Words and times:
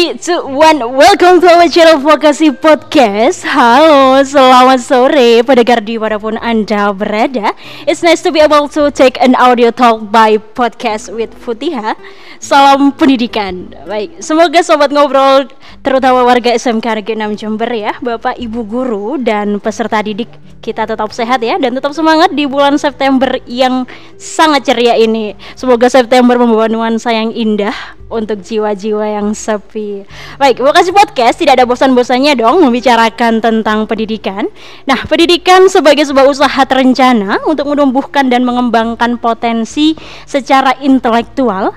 3, 0.00 0.16
2, 0.16 0.48
1 0.56 0.96
Welcome 0.96 1.44
to 1.44 1.48
our 1.52 1.68
channel 1.68 2.00
Vokasi 2.00 2.56
Podcast. 2.56 3.44
Halo, 3.44 4.16
selamat 4.24 4.80
sore 4.80 5.44
Pendengar 5.44 5.84
di 5.84 6.00
mana 6.00 6.16
pun 6.16 6.40
Anda 6.40 6.88
berada. 6.96 7.52
It's 7.84 8.00
nice 8.00 8.24
to 8.24 8.32
be 8.32 8.40
able 8.40 8.64
to 8.72 8.88
take 8.88 9.20
an 9.20 9.36
audio 9.36 9.68
talk 9.68 10.08
by 10.08 10.40
podcast 10.40 11.12
with 11.12 11.36
Futiha. 11.36 12.00
Salam 12.40 12.96
pendidikan. 12.96 13.76
Baik, 13.84 14.24
semoga 14.24 14.64
sobat 14.64 14.88
ngobrol 14.88 15.52
Terutama 15.80 16.28
warga 16.28 16.52
SMK 16.52 17.00
Negeri 17.00 17.14
6 17.16 17.40
Jember 17.40 17.70
ya 17.72 17.96
Bapak, 18.04 18.36
Ibu 18.36 18.60
Guru, 18.68 19.16
dan 19.16 19.56
peserta 19.56 20.04
didik 20.04 20.28
Kita 20.60 20.84
tetap 20.84 21.08
sehat 21.08 21.40
ya 21.40 21.56
Dan 21.56 21.72
tetap 21.72 21.96
semangat 21.96 22.36
di 22.36 22.44
bulan 22.44 22.76
September 22.76 23.40
yang 23.48 23.88
sangat 24.20 24.68
ceria 24.68 25.00
ini 25.00 25.32
Semoga 25.56 25.88
September 25.88 26.36
membawa 26.36 26.68
nuansa 26.68 27.16
yang 27.16 27.32
indah 27.32 27.72
untuk 28.10 28.42
jiwa-jiwa 28.42 29.06
yang 29.06 29.32
sepi. 29.32 30.02
Baik, 30.36 30.60
Vokasi 30.60 30.90
Podcast 30.90 31.38
tidak 31.38 31.62
ada 31.62 31.64
bosan-bosannya 31.64 32.34
dong 32.36 32.58
membicarakan 32.60 33.38
tentang 33.38 33.86
pendidikan. 33.86 34.50
Nah, 34.84 34.98
pendidikan 35.06 35.70
sebagai 35.70 36.02
sebuah 36.04 36.26
usaha 36.26 36.62
terencana 36.66 37.38
untuk 37.46 37.70
menumbuhkan 37.70 38.26
dan 38.28 38.42
mengembangkan 38.42 39.16
potensi 39.16 39.94
secara 40.26 40.74
intelektual. 40.82 41.72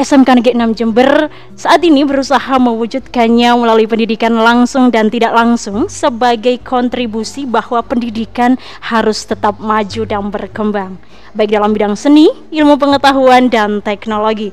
SMK 0.00 0.40
Negeri 0.40 0.56
6 0.56 0.80
Jember 0.80 1.28
saat 1.52 1.84
ini 1.84 2.08
berusaha 2.08 2.56
mewujudkannya 2.56 3.52
melalui 3.52 3.84
pendidikan 3.84 4.32
langsung 4.32 4.88
dan 4.88 5.12
tidak 5.12 5.36
langsung 5.36 5.92
sebagai 5.92 6.56
kontribusi 6.64 7.44
bahwa 7.44 7.84
pendidikan 7.84 8.56
harus 8.80 9.28
tetap 9.28 9.60
maju 9.60 10.02
dan 10.08 10.32
berkembang 10.32 10.96
baik 11.34 11.52
dalam 11.54 11.70
bidang 11.70 11.94
seni, 11.94 12.26
ilmu 12.50 12.74
pengetahuan, 12.80 13.46
dan 13.46 13.78
teknologi. 13.84 14.50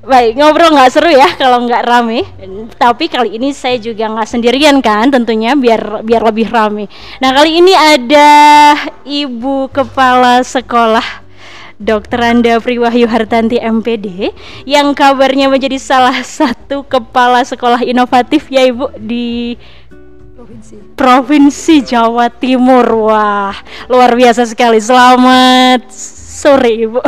Baik, 0.00 0.40
ngobrol 0.40 0.72
nggak 0.72 0.90
seru 0.96 1.12
ya 1.12 1.28
kalau 1.36 1.68
nggak 1.68 1.84
rame. 1.84 2.24
Tapi 2.80 3.12
kali 3.12 3.36
ini 3.36 3.52
saya 3.52 3.76
juga 3.76 4.08
nggak 4.08 4.28
sendirian 4.32 4.80
kan, 4.80 5.12
tentunya 5.12 5.52
biar 5.52 6.00
biar 6.00 6.22
lebih 6.24 6.48
rame. 6.48 6.88
Nah 7.20 7.36
kali 7.36 7.60
ini 7.60 7.76
ada 7.76 8.30
Ibu 9.04 9.68
Kepala 9.68 10.40
Sekolah 10.40 11.28
Dr. 11.80 12.20
Anda 12.20 12.60
Priwahyu 12.60 13.08
Hartanti 13.08 13.56
MPD 13.56 14.36
yang 14.68 14.92
kabarnya 14.92 15.48
menjadi 15.48 15.80
salah 15.80 16.20
satu 16.20 16.84
kepala 16.84 17.40
sekolah 17.40 17.80
inovatif 17.80 18.52
ya 18.52 18.68
Ibu 18.68 19.00
di 19.00 19.56
Provinsi. 20.36 20.74
Provinsi 20.92 21.74
Jawa 21.80 22.28
Timur. 22.28 22.84
Wah, 23.08 23.56
luar 23.88 24.12
biasa 24.12 24.44
sekali. 24.44 24.76
Selamat 24.76 25.88
sore 26.40 26.84
Ibu. 26.84 27.00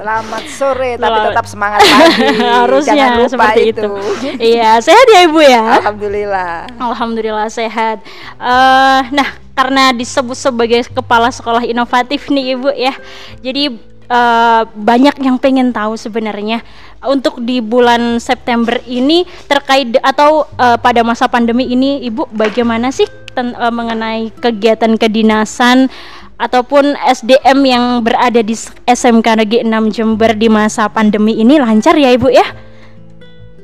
Selamat 0.00 0.44
sore, 0.48 0.96
tapi 0.96 1.18
tetap 1.28 1.44
semangat 1.44 1.84
pagi. 1.84 2.40
Harusnya 2.64 2.96
Jangan 2.96 3.16
lupa 3.20 3.28
seperti 3.28 3.60
itu. 3.68 3.84
itu. 3.84 4.26
iya, 4.40 4.80
sehat 4.80 5.06
ya 5.12 5.20
Ibu 5.28 5.40
ya? 5.44 5.64
Alhamdulillah. 5.84 6.52
Alhamdulillah 6.80 7.48
sehat. 7.52 8.00
Uh, 8.40 9.00
nah, 9.12 9.28
karena 9.52 9.92
disebut 9.92 10.40
sebagai 10.40 10.80
kepala 10.88 11.28
sekolah 11.28 11.68
inovatif 11.68 12.32
nih 12.32 12.56
Ibu 12.56 12.72
ya. 12.72 12.96
Jadi 13.44 13.76
uh, 14.10 14.66
banyak 14.66 15.16
yang 15.22 15.38
pengen 15.38 15.70
tahu 15.70 15.94
sebenarnya 15.94 16.60
untuk 17.06 17.40
di 17.40 17.62
bulan 17.64 18.18
September 18.20 18.76
ini 18.84 19.24
terkait 19.46 19.96
atau 20.02 20.44
uh, 20.58 20.76
pada 20.76 21.00
masa 21.06 21.30
pandemi 21.30 21.70
ini 21.70 22.04
Ibu 22.10 22.28
bagaimana 22.34 22.90
sih 22.92 23.06
ten, 23.32 23.56
uh, 23.56 23.72
mengenai 23.72 24.34
kegiatan 24.36 24.98
kedinasan 24.98 25.88
ataupun 26.36 26.96
SDM 27.04 27.58
yang 27.64 27.84
berada 28.02 28.40
di 28.42 28.56
SMK 28.88 29.44
Negeri 29.44 29.60
6 29.64 29.94
Jember 29.94 30.32
di 30.34 30.48
masa 30.50 30.90
pandemi 30.90 31.38
ini 31.38 31.56
lancar 31.56 31.94
ya 31.96 32.10
Ibu 32.12 32.28
ya? 32.32 32.46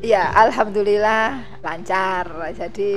Ya, 0.05 0.29
alhamdulillah 0.37 1.41
lancar. 1.65 2.29
Jadi 2.53 2.93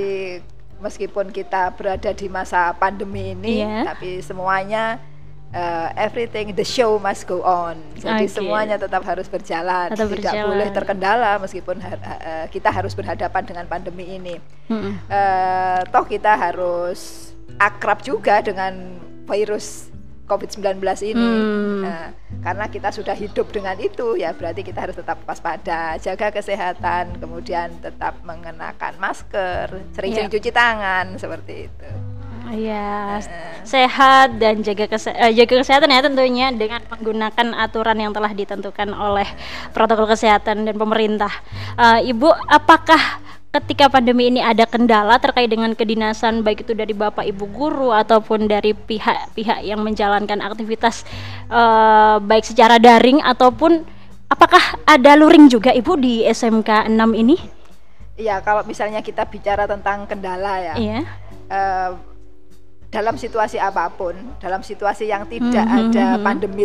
meskipun 0.78 1.32
kita 1.32 1.72
berada 1.74 2.12
di 2.12 2.28
masa 2.28 2.76
pandemi 2.76 3.32
ini, 3.32 3.64
yeah. 3.64 3.88
tapi 3.88 4.20
semuanya 4.20 5.00
uh, 5.54 5.88
everything 5.98 6.54
the 6.54 6.66
show 6.66 6.98
must 6.98 7.26
go 7.26 7.42
on. 7.42 7.78
Jadi 7.98 8.26
okay. 8.26 8.30
semuanya 8.30 8.76
tetap 8.78 9.02
harus 9.06 9.26
berjalan, 9.26 9.90
tetap 9.90 10.10
tidak 10.10 10.32
berjalan. 10.32 10.48
boleh 10.50 10.68
terkendala 10.70 11.30
meskipun 11.42 11.76
ha 11.82 11.92
uh, 11.94 12.46
kita 12.50 12.70
harus 12.70 12.92
berhadapan 12.94 13.42
dengan 13.46 13.64
pandemi 13.66 14.06
ini. 14.16 14.36
Hmm. 14.70 14.98
Uh, 15.10 15.80
toh 15.90 16.06
kita 16.06 16.34
harus 16.38 17.32
akrab 17.58 18.00
juga 18.00 18.40
dengan 18.40 18.98
virus 19.26 19.90
COVID-19 20.30 20.78
ini. 21.10 21.18
Hmm. 21.18 21.82
Nah, 21.82 22.06
karena 22.46 22.70
kita 22.70 22.94
sudah 22.94 23.18
hidup 23.18 23.50
dengan 23.50 23.74
itu, 23.82 24.14
ya 24.14 24.30
berarti 24.30 24.62
kita 24.62 24.86
harus 24.86 24.94
tetap 24.94 25.18
waspada, 25.26 25.98
jaga 25.98 26.30
kesehatan, 26.30 27.18
kemudian 27.18 27.74
tetap 27.82 28.22
mengenakan 28.22 28.94
masker, 29.02 29.74
sering-sering 29.90 30.30
yeah. 30.30 30.34
cuci 30.38 30.50
tangan 30.54 31.18
seperti 31.18 31.66
itu. 31.66 32.09
Iya, 32.50 33.22
uh. 33.22 33.62
sehat 33.62 34.42
dan 34.42 34.66
jaga 34.66 34.90
kese 34.90 35.14
uh, 35.14 35.30
jaga 35.30 35.62
kesehatan 35.62 35.94
ya 35.94 36.02
tentunya 36.02 36.46
dengan 36.50 36.82
menggunakan 36.90 37.54
aturan 37.54 37.94
yang 37.94 38.10
telah 38.10 38.34
ditentukan 38.34 38.90
oleh 38.90 39.26
protokol 39.70 40.10
kesehatan 40.10 40.66
dan 40.66 40.74
pemerintah. 40.74 41.30
Uh, 41.78 42.02
Ibu, 42.02 42.26
apakah 42.50 43.22
ketika 43.50 43.90
pandemi 43.90 44.30
ini 44.30 44.38
ada 44.42 44.66
kendala 44.66 45.18
terkait 45.18 45.50
dengan 45.50 45.74
kedinasan 45.74 46.46
baik 46.46 46.62
itu 46.62 46.70
dari 46.74 46.94
bapak 46.94 47.26
ibu 47.26 47.50
guru 47.50 47.90
ataupun 47.90 48.46
dari 48.46 48.78
pihak-pihak 48.78 49.66
yang 49.66 49.82
menjalankan 49.82 50.38
aktivitas 50.38 51.02
uh, 51.50 52.22
baik 52.22 52.46
secara 52.46 52.78
daring 52.78 53.18
ataupun 53.18 53.82
apakah 54.30 54.62
ada 54.86 55.18
luring 55.18 55.50
juga 55.50 55.74
ibu 55.74 55.98
di 55.98 56.22
SMK 56.30 56.86
6 56.94 56.94
ini? 57.18 57.36
Iya 58.22 58.38
kalau 58.38 58.62
misalnya 58.62 59.02
kita 59.02 59.26
bicara 59.26 59.66
tentang 59.66 60.06
kendala 60.06 60.54
ya. 60.62 60.74
Iya. 60.78 61.00
Uh, 61.50 62.09
dalam 62.90 63.14
situasi 63.14 63.56
apa 63.56 63.86
pun, 63.94 64.18
dalam 64.42 64.60
situasi 64.66 65.06
yang 65.06 65.24
tidak 65.30 65.62
hmm, 65.62 65.78
ada 65.88 66.06
hmm, 66.18 66.22
pandemi 66.26 66.64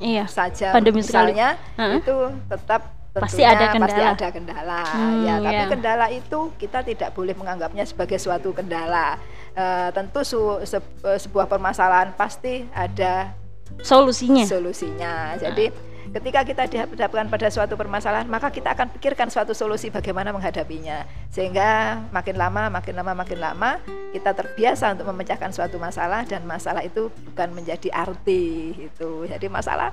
iya, 0.00 0.24
saja 0.24 0.72
pandemi 0.72 1.04
misalnya 1.04 1.60
sekali. 1.76 2.00
itu 2.00 2.16
tetap 2.48 2.80
pasti 3.16 3.42
ada 3.44 3.72
kendala. 3.72 3.88
Pasti 3.88 4.02
ada 4.04 4.28
kendala. 4.28 4.82
Hmm, 4.84 5.24
ya, 5.24 5.34
tapi 5.40 5.56
yeah. 5.56 5.68
kendala 5.72 6.06
itu 6.12 6.40
kita 6.60 6.78
tidak 6.84 7.10
boleh 7.16 7.32
menganggapnya 7.32 7.84
sebagai 7.88 8.20
suatu 8.20 8.52
kendala. 8.52 9.16
Uh, 9.56 9.88
tentu 9.96 10.20
su, 10.20 10.40
se, 10.68 10.76
uh, 10.76 11.16
sebuah 11.16 11.48
permasalahan 11.48 12.12
pasti 12.12 12.68
ada 12.76 13.32
solusinya. 13.80 14.44
Solusinya. 14.44 15.32
Jadi 15.40 15.72
nah. 15.72 15.95
Ketika 16.14 16.40
kita 16.46 16.62
dihadapkan 16.66 17.26
pada 17.26 17.48
suatu 17.50 17.74
permasalahan, 17.74 18.26
maka 18.28 18.52
kita 18.52 18.74
akan 18.74 18.92
pikirkan 18.94 19.30
suatu 19.32 19.56
solusi 19.56 19.88
bagaimana 19.90 20.30
menghadapinya. 20.30 21.06
Sehingga 21.30 22.02
makin 22.12 22.36
lama, 22.36 22.68
makin 22.70 22.94
lama, 22.98 23.12
makin 23.16 23.38
lama 23.40 23.70
kita 24.14 24.32
terbiasa 24.32 24.94
untuk 24.94 25.08
memecahkan 25.10 25.50
suatu 25.50 25.76
masalah 25.76 26.22
dan 26.28 26.44
masalah 26.44 26.82
itu 26.84 27.08
bukan 27.32 27.48
menjadi 27.54 27.88
arti 27.92 28.74
itu. 28.90 29.26
Jadi 29.26 29.46
masalah 29.50 29.90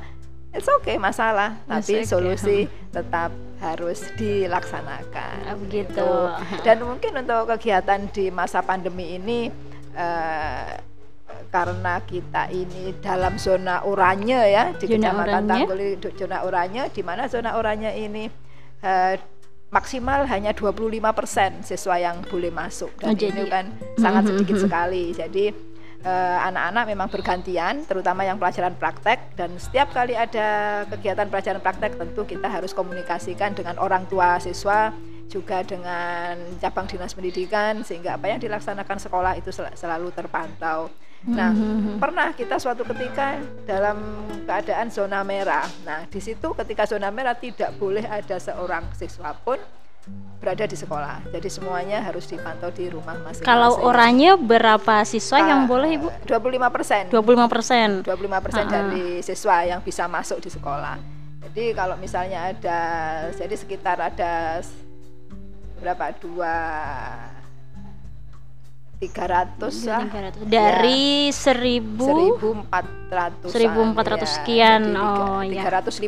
it's 0.54 0.70
okay 0.70 1.02
masalah 1.02 1.58
tapi 1.66 2.06
okay. 2.06 2.08
solusi 2.08 2.58
tetap 2.96 3.34
harus 3.58 4.06
dilaksanakan 4.16 5.36
oh, 5.50 5.58
begitu 5.66 5.98
gitu. 5.98 6.62
dan 6.62 6.78
mungkin 6.86 7.12
untuk 7.26 7.50
kegiatan 7.58 8.06
di 8.14 8.30
masa 8.30 8.62
pandemi 8.62 9.18
ini 9.18 9.50
uh, 9.98 10.78
karena 11.50 12.02
kita 12.04 12.50
ini 12.54 12.96
dalam 13.02 13.36
zona 13.42 13.84
oranye 13.84 14.40
ya 14.54 14.74
di 14.76 14.86
zona 14.86 15.12
Kecamatan 15.12 15.44
Tangguli 15.50 15.90
zona 16.16 16.38
oranye 16.46 16.84
di 16.94 17.02
mana 17.02 17.24
zona 17.30 17.56
oranye 17.58 17.92
ini 17.98 18.30
uh, 18.82 19.16
maksimal 19.74 20.30
hanya 20.30 20.54
25% 20.54 21.66
siswa 21.66 21.96
yang 21.98 22.22
boleh 22.30 22.54
masuk. 22.54 22.94
Dan 23.02 23.18
oh, 23.18 23.26
ini 23.26 23.44
kan 23.50 23.66
sangat 23.98 24.30
sedikit 24.30 24.70
sekali. 24.70 25.10
Jadi 25.18 25.74
Eh, 26.04 26.40
anak-anak 26.52 26.84
memang 26.92 27.08
bergantian, 27.08 27.88
terutama 27.88 28.28
yang 28.28 28.36
pelajaran 28.36 28.76
praktek. 28.76 29.40
Dan 29.40 29.56
setiap 29.56 29.96
kali 29.96 30.12
ada 30.20 30.84
kegiatan 30.92 31.32
pelajaran 31.32 31.64
praktek 31.64 31.96
tentu 31.96 32.28
kita 32.28 32.52
harus 32.52 32.76
komunikasikan 32.76 33.56
dengan 33.56 33.80
orang 33.80 34.04
tua 34.12 34.36
siswa 34.44 34.92
juga 35.32 35.64
dengan 35.64 36.36
cabang 36.60 36.92
dinas 36.92 37.16
pendidikan 37.16 37.88
sehingga 37.88 38.20
apa 38.20 38.36
yang 38.36 38.44
dilaksanakan 38.44 39.00
sekolah 39.00 39.40
itu 39.40 39.56
sel 39.56 39.72
selalu 39.80 40.12
terpantau. 40.12 40.92
Nah, 41.24 41.56
mm-hmm. 41.56 42.04
pernah 42.04 42.36
kita 42.36 42.60
suatu 42.60 42.84
ketika 42.84 43.40
dalam 43.64 44.28
keadaan 44.44 44.92
zona 44.92 45.24
merah. 45.24 45.64
Nah, 45.88 46.04
di 46.12 46.20
situ 46.20 46.52
ketika 46.52 46.84
zona 46.84 47.08
merah 47.16 47.32
tidak 47.32 47.72
boleh 47.80 48.04
ada 48.04 48.36
seorang 48.44 48.92
siswa 48.92 49.32
pun 49.32 49.56
berada 50.44 50.68
di 50.68 50.76
sekolah. 50.76 51.32
Jadi 51.32 51.48
semuanya 51.48 52.04
harus 52.04 52.28
dipantau 52.28 52.68
di 52.76 52.92
rumah 52.92 53.16
masing-masing. 53.24 53.48
Kalau 53.48 53.80
orangnya 53.88 54.36
berapa 54.36 55.08
siswa 55.08 55.40
uh, 55.40 55.48
yang 55.48 55.62
ah, 55.64 55.70
boleh 55.72 55.90
Ibu? 55.96 56.08
25 56.28 56.76
persen. 56.76 57.04
25 57.08 57.48
persen. 57.48 57.88
25 58.04 58.44
persen 58.44 58.64
uh 58.64 58.68
-huh. 58.68 58.76
dari 58.76 59.08
siswa 59.24 59.64
yang 59.64 59.80
bisa 59.80 60.04
masuk 60.12 60.44
di 60.44 60.52
sekolah. 60.52 61.00
Jadi 61.48 61.72
kalau 61.72 61.96
misalnya 61.96 62.52
ada, 62.52 62.80
jadi 63.32 63.56
sekitar 63.56 63.96
ada 64.04 64.60
berapa? 65.80 66.12
Dua 66.20 66.56
300 69.06 69.84
lah. 69.86 70.02
300. 70.06 70.46
Dari 70.46 71.04
Ya. 71.26 71.36
1000 71.36 72.40
1400 72.64 73.52
1400 73.52 74.30
sekian. 74.32 74.82
Oh, 74.96 75.40
iya. 75.42 75.62
350 75.62 76.00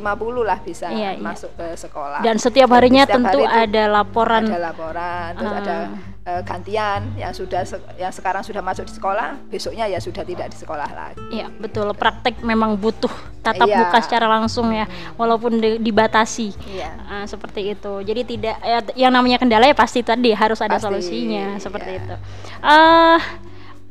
lah 0.41 0.57
bisa 0.59 0.87
Iya, 0.87 1.11
iya. 1.11 1.21
masuk 1.21 1.51
ke 1.53 1.75
sekolah 1.75 2.19
dan 2.21 2.35
setiap 2.37 2.69
harinya 2.71 3.03
Setiap 3.03 3.15
tentu 3.19 3.39
hari 3.41 3.67
ada 3.67 3.83
laporan. 3.91 4.43
ada 4.45 4.59
laporan 4.63 5.29
terus 5.35 5.51
Ah. 5.51 5.59
ada 5.59 5.75
eh, 6.25 6.41
gantian 6.41 7.13
yang 7.15 7.29
sudah 7.29 7.61
yang 7.95 8.09
sekarang 8.09 8.41
sudah 8.41 8.59
masuk 8.59 8.89
di 8.89 8.93
sekolah 8.93 9.37
besoknya 9.45 9.85
ya 9.85 10.01
sudah 10.01 10.21
tidak 10.21 10.49
di 10.49 10.57
sekolah 10.57 10.89
lagi 10.89 11.21
Iya, 11.29 11.53
betul. 11.53 11.93
Praktek 11.93 12.41
memang 12.41 12.73
butuh 12.75 13.13
tatap 13.39 13.65
Iya. 13.65 13.77
muka 13.79 13.97
secara 14.01 14.25
langsung 14.25 14.73
ya, 14.73 14.89
walaupun 15.15 15.57
di- 15.57 15.77
dibatasi. 15.77 16.49
iya 16.67 16.89
Ah, 17.05 17.23
seperti 17.23 17.71
itu. 17.71 17.93
Jadi 18.01 18.21
tidak 18.25 18.57
ya, 18.57 18.79
yang 18.97 19.13
namanya 19.13 19.37
kendala 19.37 19.63
ya 19.63 19.77
pasti 19.77 20.01
tadi 20.01 20.33
harus 20.33 20.57
ada 20.59 20.75
Pasti, 20.75 20.85
solusinya 20.89 21.55
seperti 21.55 21.89
iya. 21.93 22.01
itu. 22.01 22.15
Ah, 22.59 23.21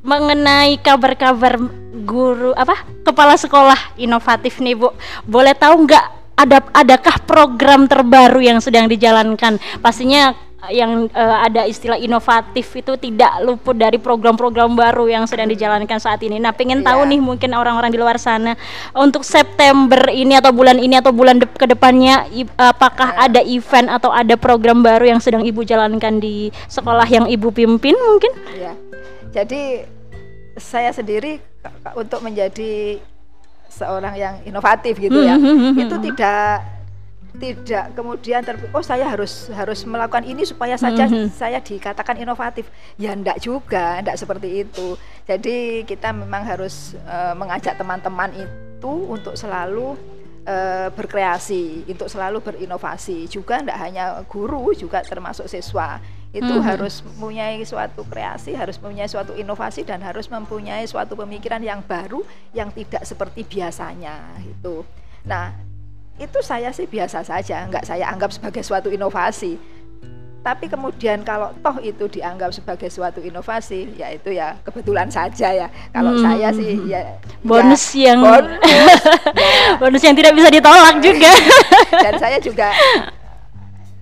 mengenai 0.03 0.77
kabar-kabar 0.79 1.57
guru 2.05 2.53
apa 2.53 2.77
kepala 3.01 3.39
sekolah 3.39 3.97
inovatif 3.97 4.59
nih 4.59 4.75
Bu, 4.75 4.91
boleh 5.25 5.55
tahu 5.55 5.87
nggak 5.87 6.05
ada 6.35 6.59
adakah 6.75 7.17
program 7.23 7.87
terbaru 7.87 8.43
yang 8.43 8.59
sedang 8.59 8.85
dijalankan? 8.85 9.57
Pastinya 9.79 10.35
yang 10.71 11.09
eh, 11.09 11.37
ada 11.43 11.65
istilah 11.65 11.97
inovatif 11.97 12.71
itu 12.73 12.95
tidak 12.97 13.43
luput 13.43 13.75
dari 13.75 13.97
program-program 13.97 14.73
baru 14.73 15.09
yang 15.09 15.25
sedang 15.25 15.49
dijalankan 15.49 15.97
saat 15.97 16.21
ini. 16.21 16.39
Nah, 16.39 16.53
pengen 16.53 16.81
tahu 16.81 17.05
Iya. 17.05 17.11
nih 17.11 17.21
mungkin 17.21 17.51
orang-orang 17.53 17.91
di 17.91 17.99
luar 17.99 18.17
sana 18.17 18.55
untuk 18.93 19.25
September 19.25 20.09
ini 20.09 20.37
atau 20.37 20.51
bulan 20.51 20.79
ini 20.79 20.97
atau 20.97 21.11
bulan 21.11 21.41
de- 21.41 21.51
ke 21.51 21.67
depannya 21.67 22.25
apakah 22.55 23.17
Iya. 23.17 23.21
ada 23.27 23.41
event 23.43 23.89
atau 23.91 24.09
ada 24.09 24.35
program 24.37 24.81
baru 24.81 25.09
yang 25.09 25.21
sedang 25.21 25.43
ibu 25.43 25.61
jalankan 25.61 26.21
di 26.21 26.49
sekolah 26.67 27.05
yang 27.09 27.27
ibu 27.27 27.51
pimpin 27.51 27.97
mungkin? 27.97 28.33
ya 28.55 28.73
jadi 29.33 29.89
saya 30.55 30.95
sendiri 30.95 31.43
untuk 31.95 32.23
menjadi 32.23 33.03
seorang 33.67 34.15
yang 34.15 34.35
inovatif 34.47 34.95
gitu 34.97 35.19
ya 35.19 35.35
Hmm, 35.35 35.43
hmm, 35.43 35.59
hmm, 35.75 35.83
itu 35.83 35.95
hmm. 35.99 36.05
tidak 36.13 36.74
tidak 37.35 37.91
kemudian 37.99 38.47
ter 38.47 38.55
oh 38.71 38.85
saya 38.85 39.11
harus 39.11 39.51
harus 39.51 39.83
melakukan 39.83 40.23
ini 40.23 40.47
supaya 40.47 40.79
saja 40.79 41.05
Hmm, 41.11 41.27
hmm. 41.27 41.29
saya 41.35 41.59
dikatakan 41.59 42.15
inovatif 42.15 42.71
ya 42.95 43.11
enggak 43.11 43.43
juga 43.43 43.99
enggak 43.99 44.17
seperti 44.23 44.63
itu 44.63 44.95
jadi 45.27 45.83
kita 45.83 46.15
memang 46.15 46.47
harus 46.47 46.95
eh, 46.95 47.35
mengajak 47.35 47.75
teman-teman 47.75 48.31
itu 48.39 48.93
untuk 49.11 49.35
selalu 49.35 49.99
eh, 50.47 50.89
berkreasi 50.95 51.91
untuk 51.91 52.07
selalu 52.07 52.39
berinovasi 52.39 53.27
juga 53.27 53.59
enggak 53.59 53.79
hanya 53.83 54.23
guru 54.31 54.71
juga 54.71 55.03
termasuk 55.03 55.51
siswa 55.51 55.99
itu 56.35 56.51
Mhm. 56.51 56.67
harus 56.67 56.99
mempunyai 57.07 57.63
suatu 57.63 58.03
kreasi, 58.11 58.59
harus 58.59 58.75
mempunyai 58.83 59.07
suatu 59.07 59.39
inovasi 59.39 59.87
dan 59.87 60.03
harus 60.03 60.27
mempunyai 60.27 60.83
suatu 60.83 61.15
pemikiran 61.15 61.63
yang 61.63 61.79
baru 61.79 62.27
yang 62.51 62.75
tidak 62.75 63.07
seperti 63.07 63.47
biasanya 63.47 64.35
itu. 64.43 64.83
Nah, 65.23 65.55
itu 66.15 66.39
saya 66.41 66.71
sih 66.71 66.87
biasa 66.87 67.23
saja, 67.23 67.67
nggak 67.67 67.85
saya 67.85 68.07
anggap 68.07 68.31
sebagai 68.31 68.63
suatu 68.63 68.87
inovasi. 68.89 69.59
Tapi 70.45 70.69
kemudian 70.69 71.25
kalau 71.25 71.57
toh 71.59 71.81
itu 71.81 72.05
dianggap 72.07 72.53
sebagai 72.53 72.93
suatu 72.93 73.17
inovasi, 73.19 73.97
ya 73.97 74.13
itu 74.13 74.29
ya 74.29 74.61
kebetulan 74.61 75.09
saja 75.09 75.49
ya. 75.49 75.67
Kalau 75.89 76.13
Hmm. 76.13 76.23
saya 76.23 76.53
sih 76.53 76.85
ya 76.85 77.17
Bonus 77.41 77.97
ya, 77.97 78.13
yang 78.13 78.21
bonus. 78.21 78.61
Ya, 79.41 79.81
bonus 79.81 80.03
yang 80.05 80.13
tidak 80.13 80.37
bisa 80.37 80.53
ditolak 80.53 81.01
juga. 81.01 81.33
dan 82.05 82.15
saya 82.21 82.37
juga 82.39 82.69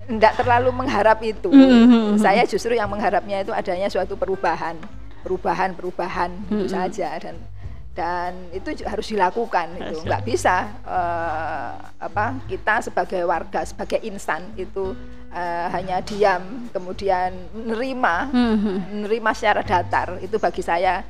tidak 0.03 0.33
terlalu 0.35 0.69
mengharap 0.75 1.19
itu. 1.23 1.47
Mhm. 1.47 2.19
Saya 2.19 2.43
justru 2.43 2.75
yang 2.75 2.91
mengharapnya 2.91 3.39
itu 3.39 3.55
adanya 3.55 3.87
suatu 3.87 4.19
perubahan, 4.19 4.75
perubahan, 5.23 5.71
perubahan 5.71 6.29
itu 6.51 6.67
Mhm. 6.67 6.71
saja 6.75 7.07
dan 7.23 7.39
dan 7.93 8.33
itu 8.49 8.73
harus 8.83 9.05
dilakukan 9.05 9.77
itu 9.77 9.85
Harus 9.85 10.01
nggak 10.01 10.23
bisa 10.25 10.65
eh, 10.81 11.71
apa 12.01 12.41
kita 12.49 12.81
sebagai 12.81 13.21
warga 13.23 13.61
sebagai 13.63 14.01
insan 14.01 14.49
itu 14.57 14.97
eh, 15.29 15.67
hanya 15.69 16.01
diam 16.01 16.41
kemudian 16.73 17.29
menerima 17.53 18.15
menerima 18.89 19.31
secara 19.37 19.61
datar 19.61 20.17
itu 20.19 20.41
bagi 20.41 20.65
saya 20.65 21.05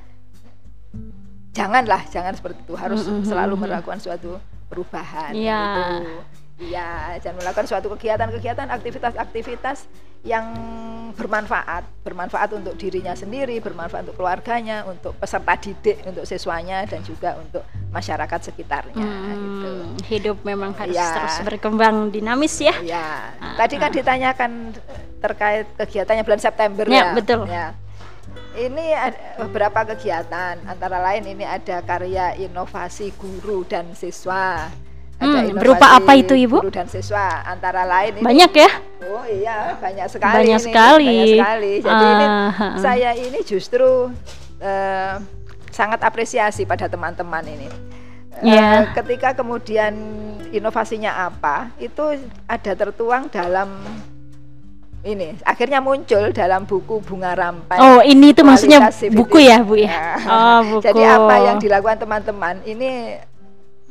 janganlah 1.54 2.04
jangan 2.10 2.36
seperti 2.36 2.60
itu 2.66 2.74
harus 2.76 3.08
Mhm. 3.08 3.32
selalu 3.32 3.54
melakukan 3.64 4.00
suatu 4.02 4.36
perubahan 4.68 5.32
Iya. 5.32 5.62
gitu. 6.02 6.12
Iya, 6.64 7.20
dan 7.20 7.34
melakukan 7.36 7.68
suatu 7.68 7.92
kegiatan-kegiatan, 7.92 8.72
aktivitas-aktivitas 8.72 9.86
yang 10.24 10.56
bermanfaat, 11.14 11.84
bermanfaat 12.02 12.56
untuk 12.56 12.74
dirinya 12.80 13.14
sendiri, 13.14 13.60
bermanfaat 13.60 14.08
untuk 14.08 14.18
keluarganya, 14.18 14.88
untuk 14.88 15.14
peserta 15.20 15.54
didik, 15.60 16.00
untuk 16.08 16.24
siswanya, 16.24 16.88
dan 16.88 17.04
juga 17.04 17.36
untuk 17.38 17.62
masyarakat 17.92 18.40
sekitarnya. 18.50 19.04
Gitu. 19.36 19.70
Hmm, 19.70 19.94
hidup 20.10 20.38
memang 20.42 20.72
harus 20.74 20.96
Iya. 20.96 21.10
terus 21.14 21.38
berkembang 21.46 22.10
dinamis 22.10 22.56
ya. 22.58 22.74
Ya, 22.82 23.36
Ah, 23.38 23.54
tadi 23.60 23.76
kan 23.78 23.92
ah. 23.92 23.96
ditanyakan 23.96 24.52
terkait 25.22 25.68
kegiatannya 25.78 26.24
bulan 26.24 26.42
September 26.42 26.86
Ya, 26.88 26.96
ya. 26.96 27.06
betul. 27.14 27.42
Ya. 27.46 27.68
Ini 28.54 28.86
ada 28.94 29.20
beberapa 29.46 29.82
kegiatan, 29.94 30.62
antara 30.66 30.98
lain 31.02 31.26
ini 31.26 31.46
ada 31.46 31.82
karya 31.82 32.38
inovasi 32.38 33.14
guru 33.18 33.66
dan 33.66 33.94
siswa. 33.94 34.70
Hmm, 35.22 35.56
berupa 35.56 35.96
apa 35.96 36.20
itu, 36.20 36.36
Ibu? 36.36 36.60
Guru 36.60 36.74
dan 36.74 36.90
siswa, 36.90 37.46
antara 37.48 37.88
lain 37.88 38.20
ini. 38.20 38.26
Banyak 38.26 38.52
ya? 38.52 38.70
Oh 39.08 39.24
iya, 39.24 39.78
banyak 39.80 40.08
sekali. 40.12 40.36
Banyak 40.44 40.60
ini, 40.60 40.66
sekali. 40.68 41.08
Banyak 41.08 41.28
sekali. 41.40 41.72
Jadi 41.80 42.06
ini 42.06 42.26
Ah, 42.28 42.52
saya 42.76 43.10
ini 43.16 43.40
justru 43.46 44.12
eh, 44.60 45.16
sangat 45.72 46.00
apresiasi 46.04 46.68
pada 46.68 46.92
teman-teman 46.92 47.44
ini. 47.48 47.68
Eh, 48.42 48.52
Ya. 48.52 48.90
ketika 48.92 49.32
kemudian 49.32 49.94
inovasinya 50.52 51.30
apa, 51.30 51.72
itu 51.78 52.04
ada 52.50 52.72
tertuang 52.74 53.30
dalam 53.32 53.80
ini 55.04 55.36
akhirnya 55.44 55.84
muncul 55.84 56.32
dalam 56.32 56.64
buku 56.64 57.04
bunga 57.04 57.36
rampai. 57.36 57.76
Oh, 57.76 58.00
ini 58.00 58.32
itu 58.32 58.40
maksudnya 58.40 58.88
buku 59.12 59.44
ya, 59.44 59.60
Bu 59.60 59.76
ya? 59.76 59.92
Ya. 59.92 60.08
Oh, 60.24 60.60
buku. 60.64 60.84
Jadi 60.88 61.04
apa 61.04 61.36
yang 61.44 61.58
dilakukan 61.60 62.00
teman-teman 62.00 62.64
ini 62.64 63.20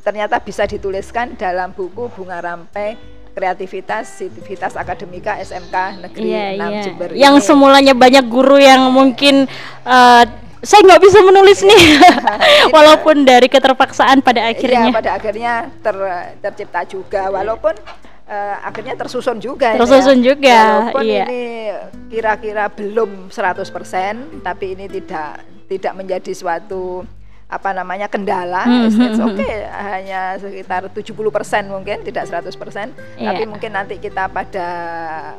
ternyata 0.03 0.37
bisa 0.37 0.67
dituliskan 0.67 1.33
dalam 1.33 1.71
buku 1.71 2.11
bunga 2.11 2.43
rampai 2.43 2.99
kreativitas 3.33 4.21
sivitas 4.21 4.77
akademika 4.77 5.41
SMK 5.41 5.75
Negeri 6.05 6.27
Iya, 6.29 6.45
6 6.53 6.59
iya. 6.59 6.81
Jember 6.85 7.09
Yang 7.15 7.35
ini. 7.39 7.45
semulanya 7.47 7.93
banyak 7.97 8.25
guru 8.29 8.61
yang 8.61 8.93
mungkin 8.93 9.49
eh, 9.83 10.23
saya 10.63 10.79
nggak 10.79 11.01
bisa 11.03 11.19
menulis 11.19 11.59
nih, 11.59 11.99
walaupun 12.75 13.27
dari 13.27 13.51
keterpaksaan 13.51 14.23
pada 14.23 14.47
akhirnya. 14.47 14.87
Iya, 14.87 14.95
pada 14.95 15.11
akhirnya 15.19 15.53
ter- 15.83 16.39
tercipta 16.39 16.87
juga 16.87 17.27
walaupun 17.27 17.75
eh, 18.23 18.55
akhirnya 18.63 18.95
tersusun 18.95 19.43
juga 19.43 19.75
ini 19.75 19.79
Tersusun 19.83 20.19
ya. 20.19 20.23
juga, 20.23 20.57
walaupun 20.87 21.03
iya. 21.03 21.25
ini 21.27 21.43
kira-kira 22.07 22.71
belum 22.71 23.27
100% 23.27 24.39
tapi 24.39 24.65
ini 24.71 24.85
tidak 24.87 25.43
tidak 25.67 25.93
menjadi 25.97 26.31
suatu 26.31 27.03
apa 27.53 27.69
namanya 27.71 28.07
kendala 28.07 28.63
Hmm, 28.63 28.85
It's- 28.85 28.97
it's 28.97 29.15
hmm, 29.15 29.29
hmm. 29.29 29.37
oke 29.37 29.49
hanya 29.85 30.21
sekitar 30.35 30.81
70% 30.87 31.13
mungkin 31.67 31.97
tidak 32.01 32.25
100% 32.25 32.89
Iya. 33.15 33.29
tapi 33.29 33.43
mungkin 33.45 33.71
nanti 33.71 33.95
kita 33.97 34.25
pada 34.27 34.67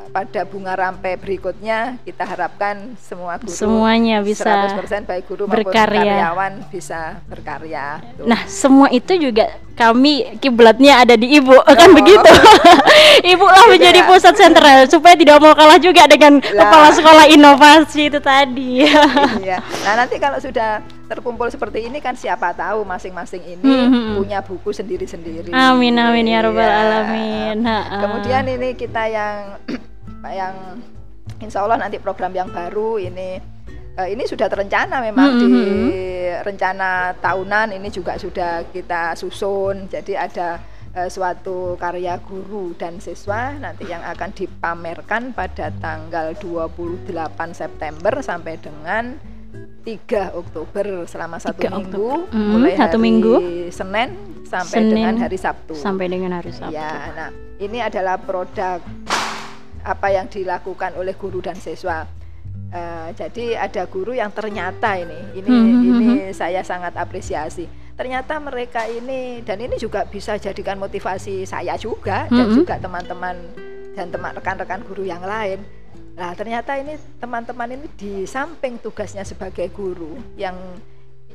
pada 0.09 0.41
bunga 0.43 0.73
rampai 0.73 1.15
berikutnya 1.15 1.99
kita 2.01 2.23
harapkan 2.23 2.95
semua 2.97 3.35
guru 3.35 3.51
Semuanya 3.51 4.21
bisa 4.21 4.47
100% 4.47 5.03
baik 5.03 5.25
guru 5.25 5.43
maupun 5.45 5.59
berkarya. 5.65 6.01
karyawan 6.01 6.53
bisa 6.67 7.19
berkarya 7.25 7.99
Tuh. 8.15 8.25
Nah, 8.25 8.41
semua 8.45 8.87
itu 8.89 9.11
juga 9.13 9.45
kami 9.75 10.39
kiblatnya 10.39 11.03
ada 11.03 11.13
di 11.13 11.35
ibu, 11.35 11.51
kan 11.67 11.91
Oh. 11.91 11.93
begitu. 11.93 12.31
ibu 13.27 13.43
lah 13.43 13.67
menjadi 13.67 13.99
Iya. 14.01 14.07
pusat 14.07 14.33
sentral 14.33 14.87
supaya 14.87 15.13
tidak 15.13 15.35
mau 15.37 15.51
kalah 15.51 15.75
juga 15.77 16.07
dengan 16.07 16.39
Lah. 16.39 16.63
kepala 16.63 16.89
sekolah 16.91 17.25
inovasi 17.27 18.07
itu 18.07 18.19
tadi. 18.19 18.87
Iya. 19.37 19.59
Nah 19.83 19.93
nanti 19.97 20.15
kalau 20.15 20.39
sudah 20.39 20.79
terkumpul 21.05 21.47
seperti 21.47 21.85
ini 21.85 22.01
kan 22.01 22.13
siapa 22.13 22.51
tahu 22.51 22.81
masing-masing 22.81 23.43
ini 23.45 23.61
Hmm, 23.63 23.89
hmm. 23.89 24.13
punya 24.17 24.39
buku 24.41 24.69
sendiri-sendiri. 24.69 25.53
Amin, 25.53 25.95
amin, 25.95 26.25
ya 26.25 26.41
Iya. 26.41 26.65
alamin. 26.65 27.57
Ha-ha. 27.61 27.97
Kemudian 28.01 28.43
ini 28.47 28.73
kita 28.73 29.03
yang 29.05 29.61
yang 30.31 30.81
Insya 31.37 31.61
Allah 31.61 31.77
nanti 31.77 31.99
program 31.99 32.31
yang 32.31 32.47
baru 32.47 32.97
ini 32.97 33.37
eh, 33.93 34.07
ini 34.09 34.23
sudah 34.23 34.47
terencana 34.47 35.03
memang 35.03 35.35
Hmm, 35.35 35.41
di 35.41 35.51
hmm, 35.51 35.89
rencana 36.41 36.89
tahunan 37.15 37.75
ini 37.75 37.87
juga 37.89 38.15
sudah 38.15 38.65
kita 38.71 39.13
susun. 39.13 39.85
Jadi 39.85 40.15
ada 40.15 40.57
eh, 40.91 41.05
suatu 41.05 41.75
karya 41.75 42.17
guru 42.17 42.73
dan 42.73 42.97
siswa 42.97 43.51
nanti 43.53 43.85
yang 43.85 44.01
akan 44.01 44.31
dipamerkan 44.31 45.35
pada 45.35 45.69
tanggal 45.77 46.33
28 46.33 47.05
September 47.51 48.13
sampai 48.23 48.55
dengan 48.57 49.34
3 49.85 50.33
Oktober 50.33 51.05
selama 51.05 51.37
satu 51.37 51.61
3 51.61 51.69
minggu 51.77 52.05
Oktober. 52.09 52.33
Hmm, 52.33 52.49
mulai 52.57 52.73
satu 52.73 52.97
hari 52.97 53.05
minggu. 53.05 53.33
Senin 53.69 54.09
sampai 54.45 54.77
Senin 54.81 54.93
dengan 54.97 55.15
hari 55.21 55.37
Sabtu. 55.37 55.73
Sampai 55.77 56.05
dengan 56.09 56.31
hari 56.37 56.51
Sabtu. 56.53 56.73
Ya, 56.73 57.13
nah 57.13 57.29
ini 57.61 57.79
adalah 57.81 58.17
produk 58.17 58.81
apa 59.85 60.07
yang 60.09 60.25
dilakukan 60.25 60.97
oleh 60.97 61.13
guru 61.13 61.39
dan 61.45 61.57
siswa. 61.57 62.09
Uh, 62.75 63.13
jadi 63.13 63.61
ada 63.61 63.85
guru 63.87 64.11
yang 64.17 64.33
ternyata 64.33 64.97
ini, 64.97 65.37
ini, 65.37 65.47
Hmm, 65.47 65.63
hmm, 65.63 65.85
ini 65.85 66.07
hmm. 66.27 66.33
saya 66.33 66.65
sangat 66.65 66.97
apresiasi. 66.97 67.69
Ternyata 67.95 68.35
mereka 68.43 68.83
ini 68.89 69.39
dan 69.45 69.61
ini 69.63 69.79
juga 69.79 70.03
bisa 70.03 70.35
jadikan 70.35 70.75
motivasi 70.75 71.47
saya 71.47 71.79
juga 71.79 72.27
dan 72.27 72.51
Hmm. 72.51 72.57
juga 72.57 72.75
teman-teman 72.75 73.37
dan 73.95 74.11
teman 74.11 74.35
rekan-rekan 74.35 74.83
guru 74.83 75.07
yang 75.07 75.23
lain. 75.23 75.63
Nah 76.15 76.31
ternyata 76.31 76.79
ini 76.79 76.95
teman-teman 77.19 77.75
ini 77.75 77.87
di 77.93 78.23
samping 78.23 78.79
tugasnya 78.79 79.21
sebagai 79.21 79.67
guru 79.67 80.15
yang 80.39 80.55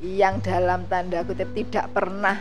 yang 0.01 0.41
dalam 0.41 0.89
tanda 0.89 1.21
kutip 1.21 1.53
tidak 1.53 1.93
pernah 1.93 2.41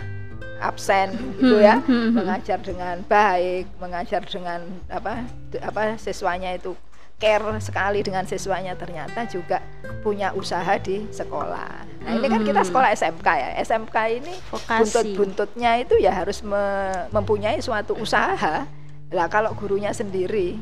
absen 0.60 1.12
gitu 1.36 1.60
ya, 1.60 1.80
Hmm, 1.80 1.88
hmm, 1.88 2.00
hmm. 2.00 2.12
mengajar 2.16 2.60
dengan 2.60 2.96
baik, 3.04 3.66
mengajar 3.80 4.22
dengan 4.24 4.60
apa 4.88 5.24
apa 5.60 5.96
siswanya 5.96 6.52
itu 6.52 6.76
care 7.16 7.44
sekali 7.60 8.00
dengan 8.00 8.24
siswanya 8.24 8.76
ternyata 8.76 9.28
juga 9.28 9.60
punya 10.00 10.32
usaha 10.32 10.80
di 10.80 11.04
sekolah. 11.12 11.72
Nah 12.00 12.12
ini 12.16 12.28
kan 12.28 12.42
kita 12.46 12.64
sekolah 12.64 12.96
SMK 12.96 13.28
ya, 13.28 13.50
SMK 13.60 13.96
ini 14.24 14.34
buntut-buntutnya 14.80 15.72
itu 15.80 16.00
ya 16.00 16.16
harus 16.16 16.40
me- 16.40 17.12
mempunyai 17.12 17.60
suatu 17.60 17.96
usaha. 17.96 18.64
Lah 19.12 19.28
kalau 19.28 19.52
gurunya 19.52 19.92
sendiri 19.92 20.56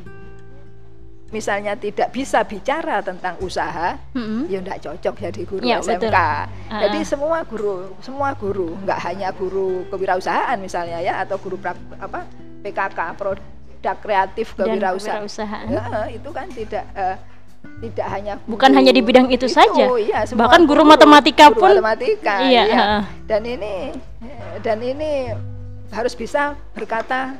misalnya 1.27 1.75
tidak 1.75 2.07
bisa 2.09 2.39
bicara 2.41 2.99
tentang 3.01 3.35
usaha, 3.39 3.99
Mm-mm. 4.11 4.47
ya 4.47 4.57
enggak 4.57 4.79
cocok 4.79 5.15
jadi 5.21 5.41
guru 5.43 5.61
Ya, 5.61 5.77
SMK. 5.77 5.99
betul. 5.99 6.79
Jadi 6.79 6.99
Ah. 6.99 7.05
semua 7.05 7.37
guru, 7.43 7.75
semua 7.99 8.29
guru, 8.33 8.75
enggak 8.77 8.99
hanya 9.03 9.29
guru 9.31 9.83
kewirausahaan 9.87 10.55
misalnya 10.57 10.99
ya 10.99 11.19
atau 11.19 11.35
guru 11.37 11.55
prak, 11.55 11.75
apa 11.97 12.23
PKK 12.61 12.99
produk 13.13 13.43
kreatif 13.97 14.51
kewirausahaan. 14.53 15.23
kewirausahaan. 15.23 15.67
Ya, 15.67 15.83
itu 16.09 16.29
kan 16.29 16.47
tidak 16.49 16.83
eh, 16.93 17.15
tidak 17.79 18.07
hanya 18.07 18.33
Bukan 18.43 18.71
hanya 18.71 18.89
di 18.89 19.01
bidang 19.01 19.27
itu 19.27 19.45
saja. 19.45 19.83
iya, 19.97 20.23
semua 20.23 20.47
Bahkan 20.47 20.63
guru 20.63 20.83
matematika 20.83 21.51
guru 21.51 21.59
pun- 21.59 21.75
matematika, 21.75 22.35
Iya, 22.41 22.61
iya. 22.63 22.75
heeh. 22.77 23.01
Dan 23.25 23.41
ini 23.43 23.73
dan 24.57 24.79
ini 24.79 25.31
harus 25.89 26.13
bisa 26.13 26.55
berkata 26.71 27.35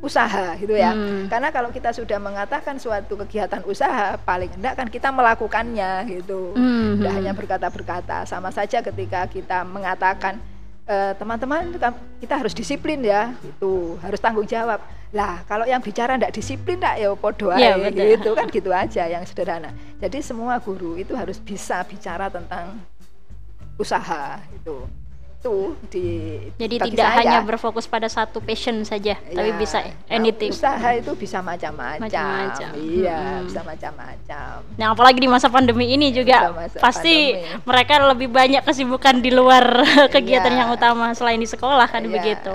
usaha 0.00 0.56
gitu 0.56 0.72
ya. 0.72 0.96
Hmm. 0.96 1.28
Karena 1.28 1.52
kalau 1.52 1.68
kita 1.68 1.92
sudah 1.92 2.16
mengatakan 2.16 2.80
suatu 2.80 3.20
kegiatan 3.20 3.60
usaha, 3.68 4.16
paling 4.24 4.48
enggak 4.56 4.74
kan 4.80 4.88
kita 4.88 5.12
melakukannya 5.12 6.08
gitu. 6.08 6.56
Mhm. 6.56 7.04
Tidak 7.04 7.12
hanya 7.12 7.32
berkata-berkata. 7.36 8.24
Sama 8.24 8.48
saja 8.48 8.80
ketika 8.80 9.28
kita 9.28 9.60
mengatakan 9.68 10.40
"Eh, 10.88 11.12
teman-teman 11.20 11.76
kam- 11.76 12.00
kita 12.18 12.34
harus 12.40 12.56
disiplin 12.56 12.98
ya, 13.04 13.36
itu 13.44 14.00
harus 14.00 14.18
tanggung 14.18 14.48
jawab. 14.48 14.80
Lah 15.12 15.44
kalau 15.44 15.68
yang 15.68 15.84
bicara 15.84 16.16
enggak 16.16 16.32
disiplin 16.34 16.80
enggak 16.80 16.96
ya 16.98 17.12
podo 17.14 17.52
ae 17.52 17.60
betul. 17.78 18.06
gitu 18.16 18.30
kan 18.34 18.46
gitu 18.48 18.70
aja 18.72 19.04
yang 19.06 19.22
sederhana. 19.28 19.70
Jadi 20.00 20.18
semua 20.24 20.56
guru 20.58 20.96
itu 20.96 21.12
harus 21.14 21.36
bisa 21.38 21.84
bicara 21.86 22.26
tentang 22.32 22.80
usaha 23.76 24.40
itu. 24.54 24.86
Itu 25.40 25.72
di 25.88 26.36
Jadi 26.54 26.76
tidak 26.86 27.00
saya, 27.06 27.16
hanya 27.16 27.38
berfokus 27.40 27.88
pada 27.88 28.04
satu 28.06 28.44
passion 28.44 28.84
saja, 28.84 29.16
tapi 29.16 29.48
ya, 29.48 29.56
bisa 29.56 29.80
nah, 29.80 30.12
anything. 30.12 30.52
Usaha 30.52 30.88
itu 30.92 31.16
bisa 31.16 31.40
macam-macam. 31.40 32.12
Iya, 32.76 33.16
Mm-mm. 33.16 33.48
bisa 33.48 33.60
macam-macam. 33.64 34.52
Nah, 34.76 34.86
apalagi 34.92 35.16
di 35.16 35.24
masa 35.26 35.48
pandemi 35.48 35.88
ini 35.88 36.12
juga 36.12 36.52
Masa 36.52 36.76
pasti 36.76 37.32
pandemi. 37.32 37.56
mereka 37.64 37.94
lebih 38.06 38.28
banyak 38.28 38.60
kesibukan 38.60 39.16
di 39.16 39.32
luar 39.32 39.64
kegiatan 40.14 40.52
Iya. 40.52 40.60
yang 40.60 40.68
utama 40.70 41.08
selain 41.10 41.40
di 41.40 41.48
sekolah 41.48 41.88
kan 41.88 42.04
Iya, 42.04 42.12
begitu. 42.12 42.52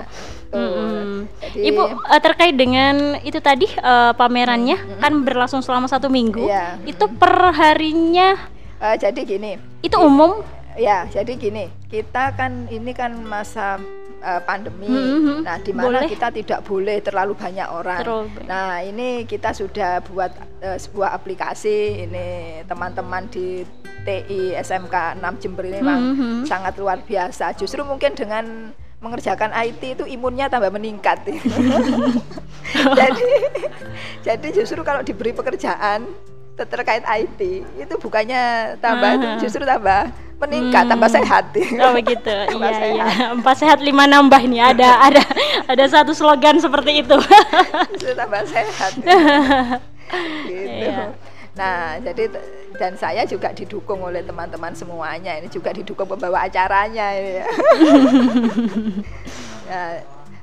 Mm-mm. 0.48 1.26
Jadi- 1.42 1.66
Ibu 1.66 1.82
eh, 2.06 2.20
terkait 2.22 2.54
dengan 2.54 2.94
itu 3.20 3.42
tadi 3.42 3.66
eh, 3.66 4.12
pamerannya 4.14 5.02
kan 5.02 5.26
berlangsung 5.26 5.58
selama 5.58 5.90
satu 5.90 6.06
minggu. 6.06 6.46
Iya. 6.46 6.78
Itu 6.86 7.10
per 7.10 7.50
harinya 7.50 8.54
Eh, 8.76 8.94
jadi 8.94 9.20
gini, 9.24 9.56
itu 9.80 9.96
umum. 9.96 10.44
Ya 10.76 11.08
jadi 11.08 11.32
gini, 11.34 11.64
kita 11.88 12.36
kan 12.36 12.68
ini 12.68 12.92
kan 12.92 13.16
masa 13.18 13.80
eh, 14.16 14.40
pandemi. 14.42 14.88
Mhm. 14.88 15.44
Nah, 15.44 15.56
di 15.60 15.72
mana 15.72 16.04
kita 16.04 16.28
tidak 16.30 16.64
boleh 16.64 17.00
terlalu 17.00 17.36
banyak 17.36 17.68
orang. 17.68 18.00
Terlalu 18.00 18.26
banyak. 18.32 18.48
Nah, 18.48 18.80
ini 18.80 19.08
kita 19.24 19.52
sudah 19.52 20.00
buat 20.04 20.32
eh, 20.60 20.76
sebuah 20.76 21.12
aplikasi 21.12 22.04
ini 22.04 22.26
teman-teman 22.64 23.28
di 23.28 23.64
TI 24.02 24.54
SMK 24.54 25.18
6 25.18 25.42
Jember 25.42 25.66
ini 25.66 25.82
memang 25.82 26.00
Mhm. 26.14 26.36
sangat 26.46 26.76
luar 26.76 27.02
biasa. 27.02 27.52
Justru 27.54 27.82
mungkin 27.82 28.14
dengan 28.14 28.70
mengerjakan 28.96 29.52
IT 29.52 30.00
itu 30.00 30.04
imunnya 30.08 30.48
tambah 30.48 30.72
meningkat. 30.72 31.20
jadi 32.98 33.28
jadi 34.24 34.48
justru 34.52 34.80
kalau 34.82 35.04
diberi 35.04 35.30
pekerjaan 35.30 36.08
ter- 36.56 36.68
terkait 36.68 37.04
IT 37.04 37.40
itu 37.76 37.94
bukannya 38.00 38.74
tambah 38.80 39.12
Aha. 39.12 39.38
justru 39.38 39.62
tambah 39.62 40.08
meningkat, 40.36 40.84
Hmm. 40.84 40.90
tambah 40.92 41.08
sehat. 41.08 41.44
Oh 41.80 41.92
begitu, 41.98 42.28
iya 42.28 42.68
iya. 42.68 43.04
sehat. 43.08 43.36
Empat 43.36 43.56
sehat 43.56 43.78
lima 43.80 44.04
nambah 44.04 44.42
nih. 44.42 44.60
Ada 44.72 44.88
ada 45.08 45.22
ada 45.64 45.84
satu 45.86 46.12
slogan 46.12 46.60
seperti 46.60 47.00
itu. 47.00 47.16
Tambah 48.20 48.42
sehat. 48.44 48.92
gitu. 50.44 50.86
Iya. 50.86 51.12
Nah, 51.56 51.96
jadi 51.98 52.28
dan 52.76 52.92
saya 52.94 53.24
juga 53.24 53.48
didukung 53.50 54.04
oleh 54.04 54.20
teman-teman 54.20 54.76
semuanya. 54.76 55.40
Ini 55.40 55.48
juga 55.48 55.72
didukung 55.72 56.04
pembawa 56.04 56.44
acaranya 56.44 57.16
ini 57.16 57.40
ya. 57.40 57.46
Nah, 59.66 59.88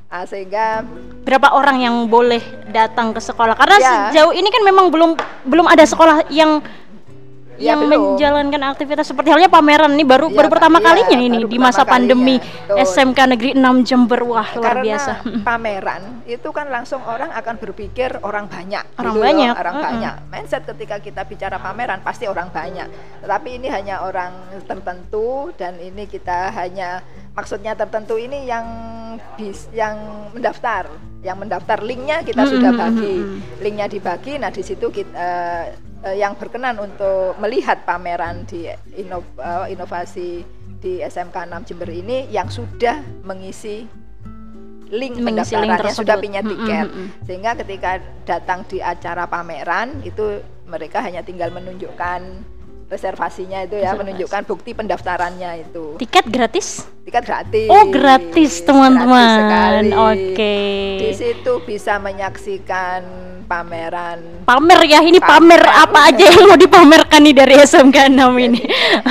ah, 0.10 0.26
sehingga 0.26 0.82
Berapa 1.24 1.56
orang 1.56 1.80
yang 1.80 1.96
boleh 2.10 2.42
datang 2.68 3.16
ke 3.16 3.22
sekolah? 3.22 3.56
Karena 3.56 3.78
Ya. 3.80 3.92
sejauh 4.12 4.36
ini 4.36 4.52
kan 4.52 4.60
memang 4.60 4.92
belum 4.92 5.16
belum 5.48 5.70
ada 5.70 5.86
sekolah 5.88 6.28
yang 6.28 6.60
Ya, 7.62 7.78
yang 7.78 7.86
belum. 7.86 8.18
menjalankan 8.18 8.62
aktivitas 8.74 9.06
seperti 9.06 9.30
halnya 9.30 9.50
pameran 9.52 9.94
nih 9.94 10.08
baru 10.08 10.28
Ya, 10.34 10.38
baru 10.42 10.50
pertama 10.50 10.82
iya, 10.82 10.86
kalinya 10.90 11.18
ini 11.22 11.38
di 11.46 11.58
masa 11.62 11.86
pandemi 11.86 12.42
kalinya. 12.42 12.82
SMK 12.82 13.20
Negeri 13.36 13.52
6 13.54 13.88
Jember. 13.88 14.20
Wah 14.26 14.50
luar 14.58 14.64
karena 14.66 14.84
biasa. 14.84 15.12
pameran 15.48 16.02
itu 16.26 16.50
kan 16.50 16.68
langsung 16.74 17.02
orang 17.06 17.30
akan 17.36 17.56
berpikir 17.60 18.18
orang 18.24 18.50
banyak 18.50 18.82
Orang 18.98 19.14
gitu 19.14 19.20
loh, 19.20 19.26
banyak, 19.28 19.54
orang 19.54 19.76
mm-mm. 19.78 19.88
banyak. 19.92 20.16
Mindset 20.34 20.64
ketika 20.66 20.96
kita 21.04 21.22
bicara 21.30 21.58
pameran 21.62 22.00
pasti 22.02 22.26
orang 22.26 22.50
banyak. 22.50 22.88
Tetapi 23.22 23.50
ini 23.62 23.68
hanya 23.70 24.02
orang 24.02 24.32
tertentu 24.66 25.54
dan 25.54 25.78
ini 25.78 26.10
kita 26.10 26.50
hanya 26.56 27.06
maksudnya 27.38 27.78
tertentu 27.78 28.18
ini 28.18 28.50
yang 28.50 28.66
bis 29.38 29.70
yang 29.76 30.30
mendaftar. 30.34 30.90
Yang 31.24 31.38
mendaftar 31.40 31.80
linknya 31.86 32.18
kita 32.26 32.44
sudah 32.50 32.72
bagi. 32.74 33.16
Linknya 33.62 33.88
dibagi 33.88 34.42
nah 34.42 34.50
di 34.50 34.64
situ 34.66 34.90
kita 34.90 35.14
eh, 35.14 35.93
eh, 36.04 36.20
yang 36.20 36.36
berkenan 36.36 36.78
untuk 36.78 37.40
melihat 37.40 37.88
pameran 37.88 38.44
di 38.46 38.68
inov, 39.00 39.24
eh, 39.40 39.74
inovasi 39.74 40.44
di 40.78 41.00
SMK 41.00 41.48
6 41.48 41.68
Jember 41.72 41.90
ini 41.90 42.28
yang 42.28 42.52
sudah 42.52 43.00
mengisi 43.24 43.88
link 44.94 45.18
Mengisi 45.18 45.56
link 45.58 45.74
pendaftarannya 45.74 45.94
sudah 45.96 46.16
punya 46.22 46.42
tiket 46.46 46.86
mm, 46.86 46.94
mm. 46.94 47.08
sehingga 47.26 47.52
ketika 47.58 47.92
datang 48.30 48.62
di 48.70 48.78
acara 48.78 49.26
pameran 49.26 50.04
itu 50.06 50.44
mereka 50.70 51.02
hanya 51.02 51.26
tinggal 51.26 51.50
menunjukkan 51.50 52.22
reservasinya 52.94 53.66
itu 53.66 53.82
ya 53.82 53.90
Reservasi. 53.90 54.00
menunjukkan 54.06 54.42
bukti 54.46 54.72
pendaftarannya 54.78 55.66
itu 55.66 55.98
Tiket 55.98 56.30
gratis? 56.30 56.86
tiket 57.10 57.26
gratis 57.26 57.68
Oh 57.74 57.90
gratis 57.90 58.62
teman-teman. 58.62 59.90
Oke. 60.14 60.58
di 61.02 61.12
situ 61.18 61.54
bisa 61.66 61.98
menyaksikan 61.98 63.33
pameran 63.44 64.20
Pamer 64.44 64.80
ya 64.84 65.00
ini 65.00 65.18
pamer, 65.18 65.60
Pamer. 65.60 65.84
apa 65.84 66.00
aja 66.08 66.26
yang 66.26 66.46
mau 66.46 66.56
dipamerkan 66.56 67.22
nih 67.22 67.36
dari 67.36 67.56
SMK 67.58 67.98
6 68.08 68.20
ini. 68.42 68.62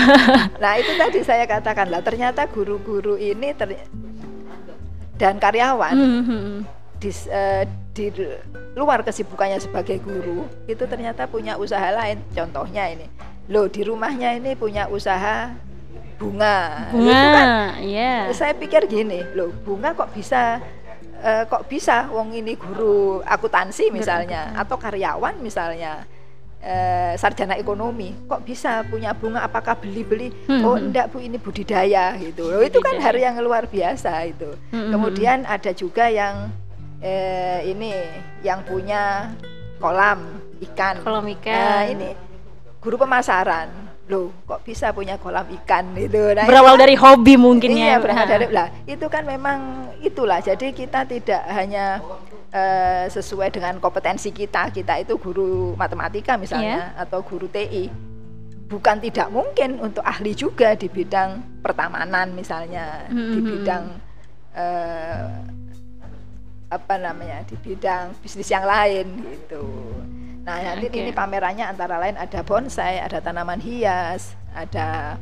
Nah 0.63 0.73
itu 0.77 0.93
tadi 0.95 1.21
saya 1.21 1.45
katakan 1.45 1.87
lah 1.87 2.01
ternyata 2.01 2.47
guru-guru 2.47 3.15
ini 3.15 3.51
ter- 3.53 3.89
dan 5.15 5.37
karyawan 5.37 5.95
Mhm. 5.95 6.53
di, 6.97 7.11
eh, 7.29 7.63
di 7.93 8.07
luar 8.73 9.03
kesibukannya 9.03 9.59
sebagai 9.59 9.99
guru 9.99 10.47
itu 10.65 10.83
ternyata 10.83 11.27
punya 11.27 11.55
usaha 11.55 11.85
lain. 11.89 12.19
Contohnya 12.31 12.89
ini, 12.89 13.07
loh 13.47 13.67
di 13.67 13.83
rumahnya 13.83 14.35
ini 14.35 14.55
punya 14.55 14.87
usaha 14.87 15.51
bunga. 16.15 16.89
Itu 16.91 17.03
kan 17.05 17.47
Bunga, 17.47 17.83
ya. 17.83 18.31
saya 18.31 18.55
pikir 18.55 18.87
gini, 18.87 19.27
loh 19.33 19.51
bunga 19.61 19.93
kok 19.93 20.11
bisa 20.13 20.63
eh, 21.23 21.45
kok 21.47 21.71
bisa 21.71 22.11
wong 22.11 22.35
ini 22.35 22.59
guru 22.59 23.23
akuntansi 23.23 23.95
misalnya 23.95 24.53
atau 24.59 24.75
karyawan 24.77 25.39
misalnya 25.39 26.03
eh, 26.59 27.15
sarjana 27.15 27.55
ekonomi 27.55 28.15
kok 28.27 28.43
bisa 28.43 28.83
punya 28.87 29.15
bunga 29.15 29.47
apakah 29.47 29.79
beli-beli? 29.79 30.35
Hmm, 30.51 30.67
oh 30.67 30.75
hmm. 30.75 30.91
enggak 30.91 31.07
Bu 31.15 31.23
ini 31.23 31.39
budidaya 31.39 32.19
gitu. 32.19 32.51
Loh 32.51 32.63
itu 32.63 32.83
kan 32.83 32.99
hari 32.99 33.23
yang 33.23 33.39
luar 33.43 33.71
biasa 33.71 34.27
itu. 34.27 34.51
Hmm, 34.75 34.89
hmm, 34.89 34.91
kemudian 34.95 35.39
ada 35.47 35.71
juga 35.71 36.11
yang 36.11 36.51
eh, 37.03 37.71
ini 37.71 37.95
yang 38.43 38.63
punya 38.67 39.31
kolam 39.79 40.43
ikan. 40.71 41.03
Kolam 41.03 41.27
Nah, 41.27 41.35
ikan. 41.39 41.85
ini 41.95 42.11
guru 42.83 42.99
pemasaran 42.99 43.92
loh 44.11 44.35
kok 44.45 44.67
bisa 44.67 44.91
punya 44.91 45.15
kolam 45.15 45.47
ikan 45.63 45.95
gitu 45.95 46.35
nah, 46.35 46.43
Berawal 46.43 46.75
itu 46.75 46.79
kan- 46.79 46.83
dari 46.83 46.95
hobi 46.99 47.35
mungkin 47.39 47.71
iya, 47.79 47.97
ya. 47.97 47.99
Ha. 48.03 48.23
dari 48.27 48.47
lah 48.51 48.69
itu 48.83 49.07
kan 49.07 49.23
memang 49.23 49.59
itulah 50.03 50.43
jadi 50.43 50.75
kita 50.75 51.07
tidak 51.07 51.43
hanya 51.47 52.03
eh, 52.51 53.07
sesuai 53.07 53.55
dengan 53.55 53.79
kompetensi 53.79 54.35
kita 54.35 54.75
kita 54.75 54.99
itu 55.07 55.15
guru 55.23 55.79
matematika 55.79 56.35
misalnya 56.35 56.93
Iya. 56.99 57.03
atau 57.07 57.23
guru 57.23 57.47
TI 57.47 57.89
bukan 58.67 58.97
tidak 59.05 59.29
mungkin 59.29 59.79
untuk 59.79 60.03
ahli 60.03 60.33
juga 60.33 60.73
di 60.75 60.89
bidang 60.89 61.63
pertamanan 61.63 62.33
misalnya 62.33 63.07
mm 63.07 63.15
-hmm. 63.15 63.31
di 63.31 63.39
bidang 63.45 63.85
uh, 64.57 65.29
apa 66.73 66.95
namanya 66.97 67.45
di 67.45 67.53
bidang 67.61 68.17
bisnis 68.25 68.49
yang 68.49 68.65
lain 68.65 69.05
gitu. 69.29 69.61
Nah 70.43 70.59
nanti 70.59 70.91
okay. 70.91 71.01
ini 71.07 71.11
pamerannya 71.15 71.67
antara 71.71 72.03
lain 72.03 72.19
ada 72.19 72.43
bonsai, 72.43 72.99
ada 72.99 73.23
tanaman 73.23 73.63
hias, 73.63 74.35
ada 74.51 75.17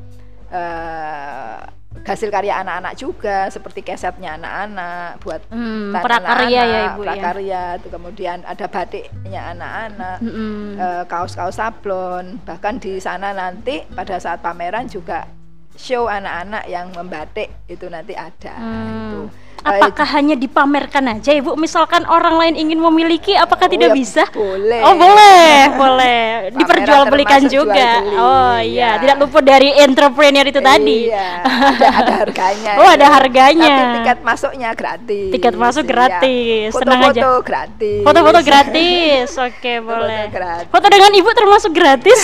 uh, 0.49 1.61
hasil 2.07 2.31
karya 2.31 2.62
anak-anak 2.62 2.95
juga 2.95 3.50
seperti 3.50 3.83
kesetnya 3.83 4.39
anak-anak 4.39 5.19
buat 5.27 5.43
hmm, 5.50 5.91
prakarya 5.99 6.62
ya 6.62 6.81
ibu 6.95 7.03
ya? 7.03 7.07
prakarya 7.11 7.50
ya. 7.50 7.62
itu 7.83 7.89
kemudian 7.91 8.39
ada 8.47 8.67
batiknya 8.71 9.43
anak-anak 9.50 10.17
hmm. 10.23 10.79
uh, 10.79 11.05
kaos-kaos 11.11 11.59
sablon 11.59 12.39
bahkan 12.47 12.79
di 12.79 13.03
sana 13.03 13.35
nanti 13.35 13.83
pada 13.91 14.23
saat 14.23 14.39
pameran 14.39 14.87
juga 14.87 15.27
show 15.75 16.07
anak-anak 16.07 16.65
yang 16.71 16.95
membatik 16.95 17.50
itu 17.67 17.91
nanti 17.91 18.15
ada 18.15 18.55
hmm. 18.55 18.87
itu 18.87 19.21
apakah 19.64 20.07
hanya 20.17 20.35
dipamerkan 20.37 21.19
aja 21.19 21.31
ibu? 21.37 21.57
Misalkan 21.57 22.05
orang 22.09 22.37
lain 22.37 22.55
ingin 22.57 22.79
memiliki 22.81 23.37
apakah 23.37 23.69
oh, 23.69 23.73
tidak 23.73 23.90
ya 23.93 23.97
bisa? 23.97 24.25
boleh. 24.33 24.81
Oh 24.85 24.95
boleh 24.97 25.52
boleh. 25.83 26.21
Diperjualbelikan 26.55 27.43
juga. 27.49 28.02
beli, 28.02 28.17
oh 28.17 28.57
iya. 28.61 28.97
Ya. 28.97 29.00
tidak 29.02 29.17
luput 29.21 29.45
dari 29.45 29.71
entrepreneur 29.81 30.47
itu 30.47 30.61
tadi. 30.61 31.11
Iya 31.11 31.31
ada, 31.45 31.88
ada 32.02 32.12
harganya 32.26 32.73
oh 32.81 32.88
ada 32.88 33.07
harganya. 33.07 33.76
Tapi 33.76 33.97
tiket 34.00 34.19
masuknya 34.25 34.69
gratis. 34.73 35.31
Tiket 35.33 35.55
masuk 35.57 35.85
iya. 35.85 35.90
gratis. 35.93 36.71
Ya. 36.71 36.79
senang 36.81 37.00
foto, 37.00 37.11
aja. 37.11 37.21
foto 37.21 37.40
gratis. 37.45 38.02
Foto-foto 38.05 38.40
gratis. 38.49 39.29
Oke 39.37 39.52
okay, 39.59 39.76
boleh. 39.81 40.29
foto, 40.29 40.37
gratis. 40.37 40.69
foto 40.73 40.87
dengan 40.88 41.11
ibu 41.17 41.31
termasuk 41.33 41.73
gratis 41.73 42.21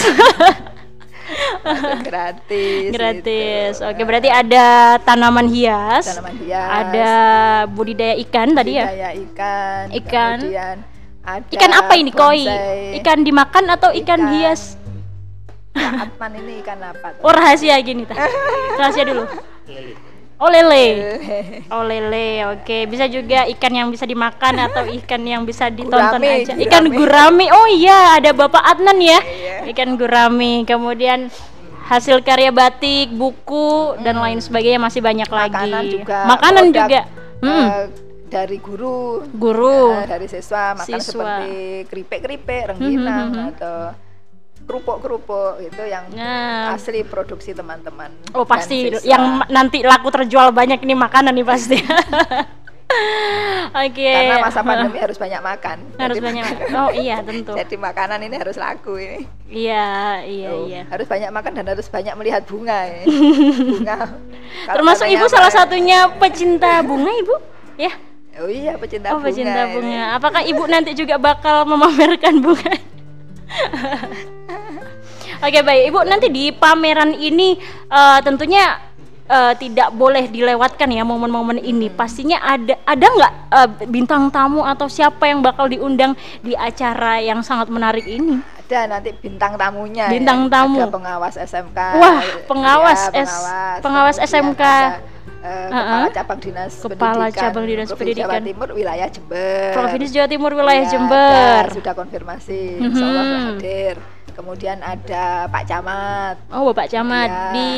gratis 2.09 2.91
gratis. 2.95 3.73
gitu. 3.79 3.89
oke 3.89 4.03
berarti 4.07 4.31
ada 4.31 4.97
tanaman 5.03 5.47
hias 5.51 6.07
tanaman 6.07 6.37
hias. 6.43 6.69
ada 6.71 7.11
budidaya 7.71 8.15
ikan 8.23 8.49
budidaya 8.53 8.63
tadi 8.63 8.73
ya? 8.79 8.87
Budidaya 8.87 9.11
ikan 9.27 9.85
ikan. 9.91 10.39
kemudian 10.43 10.77
ada 11.27 11.51
ikan 11.51 11.73
apa 11.75 11.93
ini 11.99 12.11
koi? 12.15 12.47
ikan 13.03 13.19
dimakan 13.27 13.65
atau 13.75 13.91
ikan, 13.91 14.21
ikan. 14.23 14.31
hias? 14.31 14.79
Atman 15.77 16.33
ini 16.41 16.63
ikan 16.65 16.79
apa? 16.81 17.21
Oh 17.21 17.33
rahasia 17.35 17.77
gini 17.85 18.09
ta. 18.09 18.17
Rahasia 18.81 19.05
dulu. 19.05 19.29
Oh 20.37 20.53
lele. 20.53 20.85
Oh 21.75 21.83
lele. 21.83 22.45
Oke, 22.53 22.85
bisa 22.85 23.09
juga 23.09 23.49
ikan 23.57 23.73
yang 23.73 23.89
bisa 23.89 24.05
dimakan 24.05 24.69
atau 24.69 24.85
ikan 25.03 25.23
yang 25.25 25.43
bisa 25.49 25.73
ditonton 25.73 26.21
gurame, 26.21 26.45
aja. 26.45 26.53
Ikan 26.55 26.85
gurami. 26.93 27.47
Oh 27.49 27.67
iya, 27.73 28.21
ada 28.21 28.37
Bapak 28.37 28.61
Adnan 28.61 29.01
ya. 29.01 29.19
Iya. 29.25 29.57
Ikan 29.73 29.97
gurami. 29.97 30.69
Kemudian 30.69 31.33
hasil 31.89 32.21
karya 32.21 32.53
batik, 32.53 33.17
buku 33.17 33.97
hmm. 33.97 34.05
dan 34.05 34.21
lain 34.21 34.39
sebagainya 34.45 34.81
masih 34.83 35.01
banyak 35.01 35.29
Makanan 35.31 35.71
lagi. 35.73 35.89
Juga, 35.97 36.19
Makanan 36.29 36.65
juga. 36.75 37.01
Uh, 37.37 37.47
hmm. 37.47 37.69
dari 38.27 38.59
guru, 38.59 39.23
guru, 39.33 39.95
uh, 39.95 40.05
dari 40.05 40.27
siswa 40.27 40.75
makan 40.75 40.89
siswa. 40.89 41.05
seperti 41.05 41.55
keripik-keripik, 41.87 42.63
rengginang 42.75 43.29
hmm, 43.31 43.33
hmm, 43.33 43.45
hmm. 43.45 43.51
atau 43.55 43.77
kerupuk-kerupuk 44.67 45.63
itu 45.63 45.83
yang 45.87 46.11
nah. 46.11 46.75
asli 46.75 47.07
produksi 47.07 47.55
teman-teman. 47.55 48.11
Oh 48.35 48.43
pasti 48.43 48.91
yang 49.07 49.47
nanti 49.47 49.87
laku 49.87 50.11
terjual 50.11 50.51
banyak 50.51 50.83
ini 50.83 50.99
makanan 50.99 51.33
nih 51.33 51.47
pasti. 51.47 51.79
Oke. 53.77 53.99
Okay. 53.99 54.15
Karena 54.15 54.47
masa 54.47 54.61
pandemi 54.63 54.99
harus 54.99 55.19
banyak 55.19 55.41
makan. 55.43 55.79
Harus 56.03 56.19
banyak. 56.23 56.43
Makan. 56.47 56.69
Oh 56.75 56.91
iya 56.95 57.17
tentu. 57.21 57.53
Jadi 57.53 57.77
makanan 57.77 58.19
ini 58.25 58.37
harus 58.39 58.57
laku 58.57 58.95
ini. 58.97 59.21
Iya 59.51 60.23
iya 60.25 60.49
oh, 60.55 60.65
iya. 60.67 60.83
Harus 60.89 61.07
banyak 61.07 61.31
makan 61.35 61.53
dan 61.61 61.67
harus 61.67 61.87
banyak 61.91 62.15
melihat 62.17 62.43
bunga 62.47 62.87
ini. 62.89 63.05
bunga. 63.79 63.97
Termasuk 64.71 65.07
ibu 65.11 65.27
salah 65.29 65.53
satunya 65.53 66.09
pecinta 66.17 66.81
bunga 66.83 67.11
ibu, 67.11 67.35
ya? 67.79 67.93
Oh 68.39 68.51
iya 68.51 68.79
pecinta 68.79 69.13
oh, 69.13 69.19
bunga. 69.19 69.27
pecinta 69.29 69.61
bunga. 69.71 70.03
Ini. 70.07 70.17
Apakah 70.17 70.43
ibu 70.47 70.63
nanti 70.71 70.91
juga 70.95 71.19
bakal 71.19 71.67
memamerkan 71.69 72.39
bunga? 72.39 72.73
Oke 75.43 75.61
baik, 75.61 75.83
Ibu 75.93 75.99
nanti 76.09 76.27
di 76.33 76.49
pameran 76.53 77.13
ini 77.13 77.61
uh, 77.93 78.19
tentunya 78.25 78.81
uh, 79.29 79.53
tidak 79.59 79.93
boleh 79.93 80.31
dilewatkan 80.31 80.89
ya 80.91 81.03
momen-momen 81.05 81.61
ini. 81.61 81.93
Pastinya 81.93 82.41
ada 82.41 82.79
ada 82.87 83.07
nggak 83.07 83.33
uh, 83.53 83.69
bintang 83.91 84.33
tamu 84.33 84.65
atau 84.65 84.89
siapa 84.89 85.29
yang 85.29 85.45
bakal 85.45 85.69
diundang 85.69 86.17
di 86.41 86.57
acara 86.57 87.21
yang 87.21 87.43
sangat 87.45 87.69
menarik 87.69 88.07
ini? 88.07 88.41
Ada 88.67 88.99
nanti 88.99 89.15
bintang 89.15 89.55
tamunya. 89.55 90.11
Ya. 90.11 90.15
Bintang 90.15 90.49
ya. 90.49 90.51
tamu. 90.51 90.81
Ada 90.83 90.91
pengawas 90.91 91.35
SMK. 91.39 91.79
Wah, 92.01 92.21
pengawas 92.51 93.01
ya, 93.13 93.23
S 93.23 93.33
pengawas, 93.85 94.17
SMK. 94.19 94.63
Ada, 94.65 95.15
uh, 95.47 95.69
kepala 95.71 96.09
cabang 96.11 96.41
dinas 96.43 96.73
kepala 96.75 97.25
pendidikan 97.31 97.43
cabang 97.47 97.65
dinas 97.67 97.87
Provinsi 97.87 98.01
pendidikan 98.03 98.31
Jawa 98.31 98.47
Timur 98.51 98.69
wilayah 98.75 99.09
Jember 99.11 99.71
Provinsi 99.75 100.11
Jawa 100.11 100.27
Timur 100.27 100.53
wilayah 100.59 100.85
ya, 100.85 100.91
Jember 100.91 101.63
sudah 101.71 101.95
konfirmasi 101.95 102.63
mm 102.67 102.79
-hmm. 102.83 102.87
Insya 102.91 103.05
Allah 103.07 103.25
hadir 103.55 103.97
kemudian 104.37 104.79
ada 104.85 105.49
Pak 105.49 105.65
Camat 105.65 106.37
oh 106.53 106.69
Bapak 106.69 106.93
Camat 106.93 107.29
ya. 107.33 107.53
di 107.57 107.69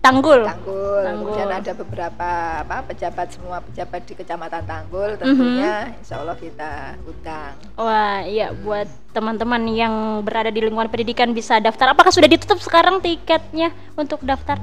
Tanggul. 0.00 0.48
Tanggul. 0.48 1.04
Tanggul. 1.04 1.28
Kemudian 1.28 1.50
ada 1.52 1.72
beberapa 1.76 2.30
apa 2.64 2.76
pejabat 2.88 3.36
semua 3.36 3.60
pejabat 3.60 4.00
di 4.08 4.16
Kecamatan 4.16 4.64
Tanggul 4.64 5.20
tentunya 5.20 5.92
mm 5.92 5.92
-hmm. 5.92 6.00
Insya 6.00 6.14
Allah 6.24 6.36
kita 6.40 6.96
undang. 7.04 7.52
Wah, 7.76 8.24
iya 8.24 8.48
buat 8.56 8.88
teman-teman 9.12 9.60
yang 9.68 10.24
berada 10.24 10.48
di 10.48 10.64
lingkungan 10.64 10.88
pendidikan 10.88 11.36
bisa 11.36 11.60
daftar. 11.60 11.92
Apakah 11.92 12.08
sudah 12.08 12.32
ditutup 12.32 12.56
sekarang 12.64 13.04
tiketnya 13.04 13.76
untuk 13.92 14.24
daftar? 14.24 14.56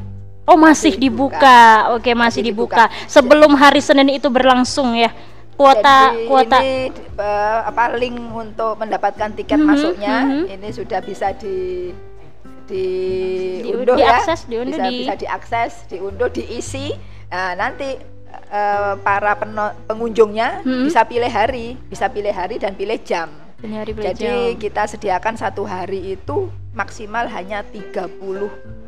Oh, 0.50 0.58
masih, 0.58 0.96
masih 0.98 1.06
dibuka. 1.06 1.38
dibuka. 1.38 1.60
Oke, 1.94 2.12
masih, 2.18 2.18
masih 2.18 2.42
dibuka. 2.42 2.84
dibuka. 2.90 3.06
Sebelum 3.06 3.52
hari 3.54 3.82
Senin 3.84 4.10
itu 4.10 4.32
berlangsung 4.34 4.98
ya 4.98 5.14
kuota 5.58 6.14
Jadi 6.14 6.26
kuota 6.30 6.58
ini 6.62 6.94
uh, 7.18 7.60
apa 7.66 7.98
link 7.98 8.18
untuk 8.30 8.78
mendapatkan 8.78 9.34
tiket 9.34 9.58
mm 9.58 9.66
-hmm, 9.66 9.74
masuknya 9.74 10.16
mm 10.22 10.30
-hmm. 10.30 10.54
ini 10.54 10.70
sudah 10.70 11.00
bisa 11.02 11.34
di 11.34 11.90
di, 12.68 12.86
diunduh 13.64 13.96
di, 13.96 14.04
ya 14.04 14.22
diakses, 14.22 14.40
diunduh 14.46 14.76
bisa 14.76 14.86
di... 14.86 14.96
bisa 15.02 15.16
diakses 15.18 15.72
diunduh 15.90 16.30
diisi 16.30 16.88
nah 17.28 17.56
nanti 17.56 17.96
uh, 18.52 18.96
para 19.04 19.36
pengunjungnya 19.88 20.64
hmm. 20.64 20.88
bisa 20.88 21.04
pilih 21.04 21.32
hari 21.32 21.76
bisa 21.92 22.08
pilih 22.08 22.32
hari 22.32 22.56
dan 22.56 22.76
pilih 22.76 23.00
jam 23.04 23.28
pilih 23.60 23.78
hari, 23.84 23.92
pilih 23.92 24.06
jadi 24.14 24.36
jam. 24.56 24.60
kita 24.60 24.84
sediakan 24.88 25.36
satu 25.36 25.68
hari 25.68 26.16
itu 26.16 26.48
maksimal 26.72 27.28
hanya 27.28 27.64
30 27.68 28.87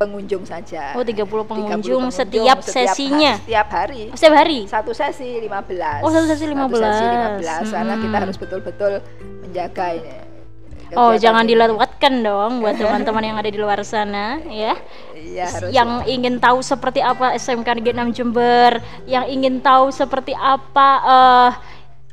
pengunjung 0.00 0.48
saja. 0.48 0.96
Oh, 0.96 1.04
30 1.04 1.28
pengunjung, 1.44 1.44
30 1.44 1.52
pengunjung 1.84 2.04
setiap, 2.08 2.64
setiap 2.64 2.96
sesinya. 2.96 3.36
Setiap 3.44 3.68
hari. 3.68 4.08
Oh, 4.08 4.16
setiap 4.16 4.34
hari. 4.40 4.60
Satu 4.64 4.92
sesi 4.96 5.28
15. 5.44 6.00
Oh, 6.00 6.08
satu 6.08 6.26
sesi 6.32 6.44
15. 6.48 6.56
Satu 6.56 6.76
sesi 6.80 7.04
15 7.04 7.44
hmm. 7.44 7.72
karena 7.76 7.94
kita 8.00 8.16
harus 8.16 8.36
betul-betul 8.40 8.92
menjaga 9.44 9.86
ini. 9.92 10.12
Oh, 10.96 11.14
jangan 11.14 11.44
dilewatkan 11.44 12.24
dong 12.24 12.64
buat 12.64 12.74
teman-teman 12.80 13.22
yang 13.28 13.36
ada 13.36 13.50
di 13.52 13.60
luar 13.60 13.84
sana 13.84 14.40
ya. 14.48 14.74
Iya, 15.12 15.46
harus 15.46 15.68
yang 15.68 16.08
ya. 16.08 16.16
ingin 16.16 16.40
tahu 16.40 16.64
seperti 16.64 17.04
apa 17.04 17.36
SMK 17.36 17.68
Negeri 17.84 17.92
6 18.00 18.16
Jember, 18.16 18.80
yang 19.04 19.28
ingin 19.28 19.60
tahu 19.60 19.92
seperti 19.92 20.32
apa 20.32 20.90
uh, 21.04 21.50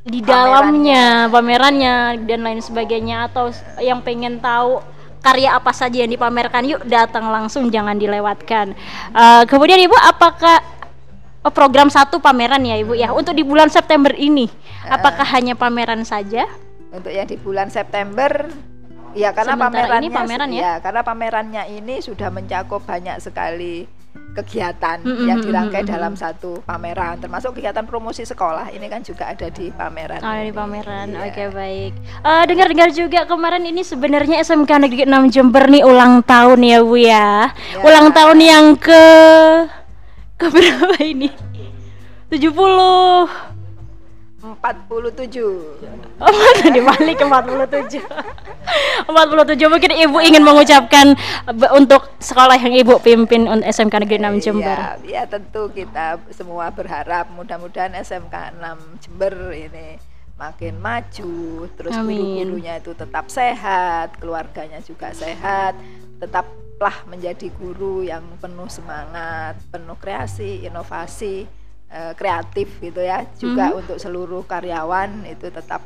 di 0.04 0.20
dalamnya 0.20 1.32
pamerannya 1.32 2.20
dan 2.28 2.40
lain 2.44 2.60
sebagainya 2.60 3.32
atau 3.32 3.48
yang 3.80 4.04
pengen 4.04 4.44
tahu 4.44 4.78
karya 5.20 5.54
apa 5.54 5.72
saja 5.74 6.02
yang 6.02 6.10
dipamerkan 6.10 6.64
yuk 6.64 6.82
datang 6.86 7.28
langsung 7.28 7.68
jangan 7.68 7.98
dilewatkan. 7.98 8.72
Uh, 9.12 9.42
kemudian 9.44 9.78
ibu 9.82 9.94
apakah 9.98 10.62
oh, 11.42 11.52
program 11.52 11.90
satu 11.90 12.22
pameran 12.22 12.62
ya 12.64 12.76
ibu 12.78 12.94
ya? 12.94 13.10
Untuk 13.12 13.34
di 13.34 13.42
bulan 13.42 13.68
September 13.68 14.14
ini 14.14 14.48
uh, 14.86 14.96
apakah 14.98 15.26
hanya 15.34 15.58
pameran 15.58 16.06
saja? 16.06 16.46
Untuk 16.88 17.12
yang 17.12 17.28
di 17.28 17.36
bulan 17.36 17.68
September 17.68 18.48
ya 19.16 19.34
karena 19.34 19.56
Sementara 19.56 19.84
pamerannya 19.88 20.08
ini 20.08 20.14
pameran 20.14 20.48
ya? 20.52 20.60
ya 20.60 20.72
karena 20.80 21.00
pamerannya 21.04 21.62
ini 21.74 21.94
sudah 22.00 22.28
mencakup 22.30 22.84
banyak 22.84 23.18
sekali 23.18 23.97
kegiatan 24.38 25.02
mm 25.02 25.10
-hmm. 25.10 25.26
yang 25.26 25.38
dirangkai 25.42 25.82
mm 25.82 25.88
-hmm. 25.88 25.94
dalam 25.98 26.14
satu 26.14 26.62
pameran 26.62 27.18
termasuk 27.18 27.58
kegiatan 27.58 27.82
promosi 27.82 28.22
sekolah 28.22 28.70
ini 28.70 28.86
kan 28.86 29.02
juga 29.02 29.34
ada 29.34 29.50
di 29.50 29.74
pameran 29.74 30.22
oh, 30.22 30.34
di 30.38 30.52
pameran 30.54 31.06
iya. 31.10 31.20
oke 31.26 31.32
okay, 31.34 31.48
baik 31.50 31.92
uh, 32.22 32.42
dengar-dengar 32.46 32.90
juga 32.94 33.26
kemarin 33.26 33.64
ini 33.66 33.82
sebenarnya 33.82 34.38
SMK 34.46 34.70
Negeri 34.86 35.02
6 35.10 35.34
Jember 35.34 35.64
nih 35.66 35.82
ulang 35.82 36.22
tahun 36.22 36.60
ya 36.62 36.78
Bu 36.84 36.96
ya, 36.96 37.50
ya. 37.50 37.82
ulang 37.82 38.14
tahun 38.14 38.38
yang 38.38 38.66
ke 38.78 39.04
ke 40.38 40.46
berapa 40.46 40.96
ini 41.02 41.34
70 42.30 43.47
47 44.38 45.42
Oh, 46.18 46.50
dibalik 46.74 47.18
ke 47.18 47.24
47 47.26 47.98
47 49.10 49.72
mungkin 49.72 49.92
ibu 49.98 50.18
ingin 50.22 50.42
mengucapkan 50.46 51.18
untuk 51.74 52.10
sekolah 52.22 52.54
yang 52.54 52.74
ibu 52.74 53.02
pimpin 53.02 53.50
SMK 53.66 54.06
Negeri 54.06 54.18
6 54.38 54.44
Jember. 54.44 54.78
ya, 54.78 54.94
ya 55.02 55.22
tentu 55.26 55.70
kita 55.74 56.22
semua 56.30 56.70
berharap 56.70 57.30
mudah-mudahan 57.34 57.98
SMK 57.98 58.58
6 58.62 59.02
Jember 59.02 59.34
ini 59.54 59.98
makin 60.38 60.78
maju, 60.78 61.66
terus 61.74 61.98
guru-gurunya 61.98 62.78
itu 62.78 62.94
tetap 62.94 63.26
sehat, 63.26 64.14
keluarganya 64.22 64.78
juga 64.86 65.10
sehat, 65.10 65.74
tetaplah 66.22 66.94
menjadi 67.10 67.50
guru 67.58 68.06
yang 68.06 68.22
penuh 68.38 68.70
semangat, 68.70 69.58
penuh 69.74 69.98
kreasi, 69.98 70.62
inovasi, 70.62 71.42
eh, 71.92 72.12
kreatif 72.14 72.68
gitu 72.80 73.00
ya. 73.00 73.24
Juga 73.36 73.72
hmm. 73.72 73.80
untuk 73.84 73.96
seluruh 74.00 74.44
karyawan 74.44 75.26
itu 75.28 75.48
tetap 75.48 75.84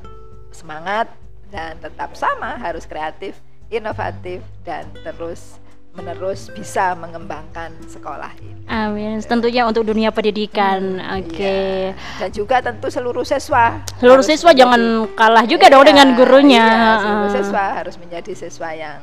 semangat 0.53 1.09
dan 1.49 1.77
tetap 1.81 2.13
sama 2.17 2.57
harus 2.61 2.85
kreatif, 2.85 3.37
inovatif 3.69 4.41
dan 4.65 4.89
terus 5.05 5.63
menerus 5.93 6.49
bisa 6.49 6.97
mengembangkan 6.97 7.69
sekolah 7.85 8.33
ini. 8.41 8.65
Amin. 8.65 9.21
Tentunya 9.21 9.69
untuk 9.69 9.85
dunia 9.85 10.09
pendidikan. 10.09 10.97
Hmm, 10.97 11.21
Oke. 11.21 11.37
Okay. 11.37 11.69
Iya. 11.93 12.17
Dan 12.17 12.31
juga 12.33 12.57
tentu 12.65 12.89
seluruh 12.89 13.25
siswa. 13.29 13.85
Seluruh 14.01 14.25
siswa 14.25 14.57
menjadi, 14.57 14.61
jangan 14.65 14.81
kalah 15.13 15.45
juga 15.45 15.69
iya, 15.69 15.75
dong 15.77 15.85
dengan 15.85 16.07
gurunya. 16.17 16.65
Iya, 16.65 16.93
seluruh 17.05 17.31
siswa 17.37 17.65
harus 17.77 17.97
menjadi 18.01 18.33
siswa 18.33 18.69
yang 18.73 18.99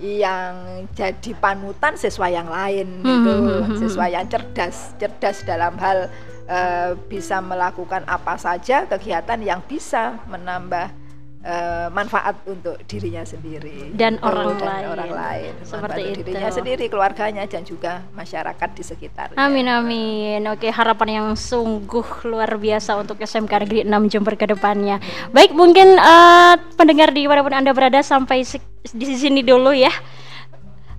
yang 0.00 0.84
jadi 0.96 1.30
panutan 1.36 1.94
siswa 1.94 2.26
yang 2.32 2.48
lain 2.48 3.00
hmm, 3.00 3.06
gitu. 3.06 3.32
Hmm, 3.32 3.46
hmm, 3.46 3.62
hmm, 3.68 3.78
siswa 3.84 4.06
yang 4.08 4.26
cerdas, 4.26 4.96
cerdas 4.96 5.44
dalam 5.44 5.76
hal 5.76 6.08
uh, 6.48 6.96
bisa 7.06 7.38
melakukan 7.44 8.02
apa 8.08 8.40
saja 8.40 8.88
kegiatan 8.88 9.40
yang 9.44 9.60
bisa 9.64 10.16
menambah 10.26 10.99
uh, 11.44 11.88
manfaat 11.92 12.36
untuk 12.44 12.76
dirinya 12.84 13.24
sendiri 13.24 13.92
dan 13.96 14.20
orang 14.20 14.56
dan 14.56 14.68
lain. 14.68 14.86
orang 14.92 15.12
lain 15.12 15.52
seperti 15.64 16.00
itu. 16.00 16.16
dirinya 16.24 16.50
sendiri 16.52 16.84
keluarganya 16.92 17.44
dan 17.48 17.62
juga 17.64 18.04
masyarakat 18.12 18.68
di 18.76 18.82
sekitar 18.84 19.26
amin 19.36 19.66
amin. 19.68 20.40
Oke 20.52 20.68
harapan 20.68 21.08
yang 21.22 21.28
sungguh 21.36 22.28
luar 22.28 22.56
biasa 22.56 23.00
untuk 23.00 23.20
SMK 23.20 23.52
Negeri 23.66 23.80
6 23.88 24.12
Jember 24.12 24.34
ke 24.36 24.46
depannya. 24.48 25.00
Baik 25.32 25.56
mungkin 25.56 25.96
uh, 25.96 26.56
pendengar 26.76 27.12
di 27.14 27.26
pun 27.30 27.54
anda 27.56 27.72
berada 27.72 28.02
sampai 28.04 28.44
di 28.90 29.06
sini 29.16 29.40
dulu 29.40 29.72
ya 29.72 29.92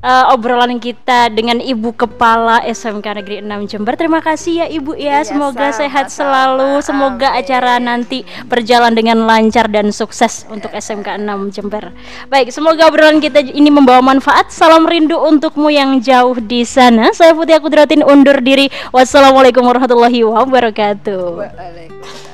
uh, 0.01 0.33
obrolan 0.33 0.77
kita 0.81 1.29
dengan 1.31 1.61
Ibu 1.61 1.95
Kepala 1.95 2.61
SMK 2.65 3.21
Negeri 3.21 3.35
6 3.45 3.71
Jember. 3.71 3.93
Terima 3.95 4.19
kasih 4.19 4.65
ya 4.65 4.67
Ibu 4.67 4.97
ya. 4.97 5.21
Iya, 5.21 5.33
Semoga 5.33 5.71
sama, 5.71 5.79
sehat 5.81 6.05
sama. 6.09 6.17
selalu. 6.17 6.71
Semoga 6.83 7.27
Amin. 7.33 7.39
acara 7.41 7.73
nanti 7.81 8.25
berjalan 8.45 8.93
dengan 8.93 9.23
lancar 9.25 9.69
dan 9.69 9.89
sukses 9.93 10.45
untuk 10.49 10.73
SMK 10.73 11.21
6 11.21 11.55
Jember. 11.55 11.93
Baik, 12.27 12.53
semoga 12.53 12.89
obrolan 12.89 13.21
kita 13.21 13.41
ini 13.41 13.69
membawa 13.69 14.01
manfaat. 14.01 14.49
Salam 14.51 14.85
rindu 14.85 15.17
untukmu 15.17 15.69
yang 15.71 16.01
jauh 16.01 16.37
di 16.37 16.65
sana. 16.65 17.13
Saya 17.13 17.33
Putih 17.37 17.57
Akudratin 17.57 18.03
undur 18.05 18.41
diri. 18.41 18.67
Wassalamualaikum 18.91 19.63
warahmatullahi 19.63 20.25
wabarakatuh. 20.25 21.23
Waalaikumsalam. 21.39 22.30